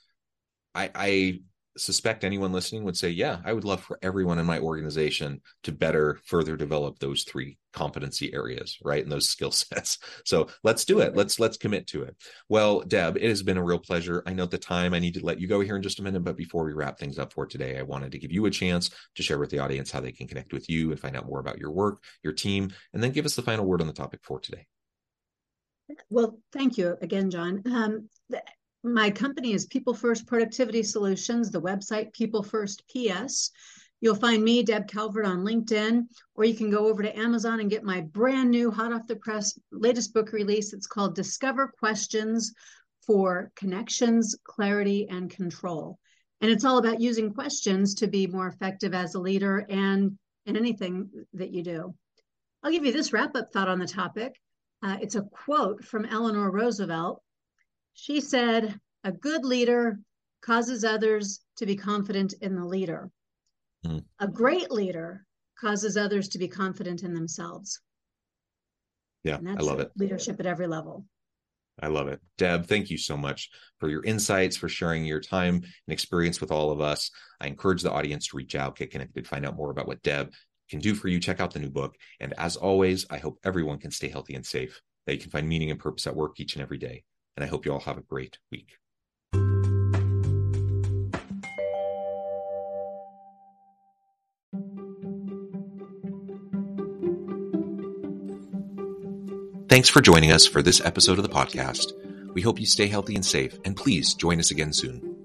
i 0.75 0.91
i 0.95 1.41
suspect 1.79 2.25
anyone 2.25 2.53
listening 2.53 2.85
would 2.85 2.97
say, 2.97 3.09
yeah, 3.09 3.39
I 3.45 3.53
would 3.53 3.65
love 3.65 3.83
for 3.83 3.99
everyone 4.03 4.39
in 4.39 4.47
my 4.47 4.59
organization 4.59 5.41
to 5.63 5.73
better 5.73 6.19
further 6.25 6.57
develop 6.57 6.99
those 6.99 7.25
three 7.25 7.59
competency 7.73 8.33
areas, 8.35 8.79
right? 8.83 9.03
And 9.03 9.11
those 9.11 9.29
skill 9.29 9.51
sets. 9.51 9.99
So 10.25 10.49
let's 10.65 10.85
do 10.85 11.01
it. 11.01 11.17
Let's 11.17 11.39
let's 11.41 11.57
commit 11.57 11.87
to 11.89 12.03
it. 12.03 12.17
Well, 12.49 12.81
Deb, 12.81 13.17
it 13.17 13.29
has 13.29 13.43
been 13.43 13.59
a 13.59 13.65
real 13.65 13.79
pleasure. 13.79 14.23
I 14.27 14.33
know 14.33 14.45
at 14.45 14.51
the 14.51 14.59
time 14.59 14.95
I 14.95 14.99
need 14.99 15.15
to 15.15 15.25
let 15.25 15.41
you 15.41 15.47
go 15.47 15.61
here 15.61 15.77
in 15.77 15.83
just 15.83 16.01
a 16.01 16.03
minute, 16.03 16.25
but 16.25 16.37
before 16.37 16.65
we 16.65 16.73
wrap 16.73 16.99
things 16.99 17.19
up 17.19 17.33
for 17.33 17.47
today, 17.47 17.79
I 17.79 17.83
wanted 17.83 18.13
to 18.13 18.19
give 18.19 18.33
you 18.33 18.47
a 18.47 18.51
chance 18.51 18.91
to 19.15 19.23
share 19.23 19.39
with 19.39 19.51
the 19.51 19.59
audience 19.59 19.91
how 19.91 20.01
they 20.01 20.13
can 20.13 20.27
connect 20.27 20.53
with 20.53 20.69
you 20.69 20.91
and 20.91 21.01
find 21.01 21.17
out 21.17 21.27
more 21.27 21.41
about 21.41 21.59
your 21.59 21.71
work, 21.71 22.03
your 22.23 22.33
team, 22.33 22.71
and 22.93 23.03
then 23.03 23.13
give 23.13 23.25
us 23.25 23.37
the 23.37 23.43
final 23.43 23.65
word 23.65 23.81
on 23.81 23.87
the 23.87 23.93
topic 23.93 24.21
for 24.23 24.41
today. 24.41 24.67
Well, 26.11 26.39
thank 26.53 26.77
you 26.77 26.97
again, 27.01 27.31
John. 27.31 27.63
Um, 27.67 28.09
my 28.85 29.11
company 29.11 29.53
is 29.53 29.67
People 29.67 29.95
First 29.95 30.27
Productivity 30.27 30.83
Solutions, 30.83 31.51
the 31.51 31.61
website 31.61 32.13
People 32.13 32.43
First 32.43 32.85
PS. 32.89 33.51
You'll 34.01 34.15
find 34.15 34.45
me, 34.45 34.63
Deb 34.63 34.87
Calvert, 34.87 35.27
on 35.27 35.45
LinkedIn, 35.45 36.07
or 36.37 36.45
you 36.45 36.55
can 36.55 36.71
go 36.71 36.87
over 36.87 37.03
to 37.03 37.19
Amazon 37.19 37.59
and 37.59 37.71
get 37.71 37.83
my 37.83 38.03
brand 38.03 38.51
new, 38.51 38.71
hot 38.71 38.93
off 38.93 39.09
the 39.09 39.17
press, 39.17 39.59
latest 39.73 40.15
book 40.15 40.33
release. 40.33 40.73
It's 40.73 40.87
called 40.87 41.17
Discover 41.17 41.73
Questions 41.79 42.53
for 43.05 43.51
Connections, 43.57 44.37
Clarity, 44.45 45.09
and 45.09 45.29
Control. 45.29 45.99
And 46.41 46.51
it's 46.51 46.65
all 46.65 46.79
about 46.79 47.01
using 47.01 47.35
questions 47.35 47.95
to 47.97 48.07
be 48.07 48.29
more 48.29 48.47
effective 48.47 48.95
as 48.95 49.17
a 49.17 49.21
leader 49.21 49.67
and 49.69 50.17
in 50.47 50.57
anything 50.57 51.11
that 51.35 51.51
you 51.51 51.65
do. 51.65 51.95
I'll 52.63 52.71
give 52.71 52.85
you 52.85 52.93
this 52.93 53.13
wrap 53.13 53.35
up 53.35 53.53
thought 53.53 53.69
on 53.69 53.81
the 53.81 53.87
topic. 53.87 54.37
Uh, 54.83 54.99
it's 55.01 55.17
a 55.17 55.23
quote 55.23 55.85
from 55.85 56.05
Eleanor 56.05 56.53
Roosevelt 56.53 57.21
she 57.99 58.21
said, 58.21 58.79
a 59.03 59.11
good 59.11 59.45
leader 59.45 59.99
causes 60.41 60.85
others 60.85 61.41
to 61.57 61.67
be 61.67 61.75
confident 61.75 62.33
in 62.41 62.55
the 62.55 62.65
leader. 62.65 63.11
Mm. 63.85 64.05
A 64.21 64.29
great 64.29 64.71
leader 64.71 65.27
causes 65.61 65.97
others 65.97 66.29
to 66.29 66.39
be 66.39 66.47
confident 66.47 67.03
in 67.03 67.13
themselves. 67.13 67.81
Yeah, 69.25 69.41
I 69.45 69.61
love 69.61 69.81
it. 69.81 69.91
Leadership 69.97 70.39
at 70.39 70.47
every 70.47 70.69
level. 70.69 71.07
I 71.83 71.89
love 71.89 72.07
it. 72.07 72.21
Deb, 72.39 72.67
thank 72.67 72.89
you 72.89 72.99
so 72.99 73.17
much 73.17 73.51
for 73.81 73.89
your 73.89 74.05
insights, 74.05 74.57
for 74.57 74.69
sharing 74.69 75.05
your 75.05 75.21
time 75.21 75.57
and 75.57 75.65
experience 75.89 76.41
with 76.41 76.53
all 76.53 76.71
of 76.71 76.81
us. 76.81 77.11
I 77.41 77.49
encourage 77.49 77.83
the 77.83 77.91
audience 77.91 78.29
to 78.29 78.37
reach 78.37 78.55
out, 78.55 78.77
get 78.77 78.93
connected, 78.93 79.27
find 79.27 79.45
out 79.45 79.57
more 79.57 79.73
about 79.73 79.89
what 79.89 80.03
Deb 80.03 80.33
can 80.71 80.79
do 80.79 80.95
for 80.95 81.09
you. 81.09 81.19
Check 81.19 81.41
out 81.41 81.53
the 81.53 81.59
new 81.59 81.71
book. 81.71 81.97
And 82.21 82.33
as 82.39 82.55
always, 82.55 83.07
I 83.11 83.19
hope 83.19 83.41
everyone 83.43 83.79
can 83.79 83.91
stay 83.91 84.09
healthy 84.09 84.37
and 84.37 84.47
safe, 84.47 84.81
that 85.07 85.15
you 85.15 85.21
can 85.21 85.33
find 85.33 85.49
meaning 85.49 85.73
and 85.73 85.81
purpose 85.81 86.07
at 86.07 86.15
work 86.15 86.39
each 86.39 86.55
and 86.55 86.63
every 86.63 86.79
day. 86.79 87.03
And 87.39 87.45
I 87.45 87.47
hope 87.47 87.65
you 87.65 87.73
all 87.73 87.79
have 87.79 87.99
a 87.99 88.03
great 88.03 88.37
week. 88.51 88.79
Thanks 99.69 99.89
for 99.89 100.01
joining 100.01 100.33
us 100.33 100.47
for 100.47 100.63
this 100.63 100.85
episode 100.85 101.19
of 101.19 101.23
the 101.23 101.29
podcast. 101.29 101.93
We 102.35 102.43
hope 102.43 102.59
you 102.59 102.67
stay 102.67 102.89
healthy 102.89 103.15
and 103.15 103.25
safe, 103.25 103.57
and 103.65 103.77
please 103.77 104.15
join 104.15 104.41
us 104.41 104.51
again 104.51 104.73
soon. 104.73 105.18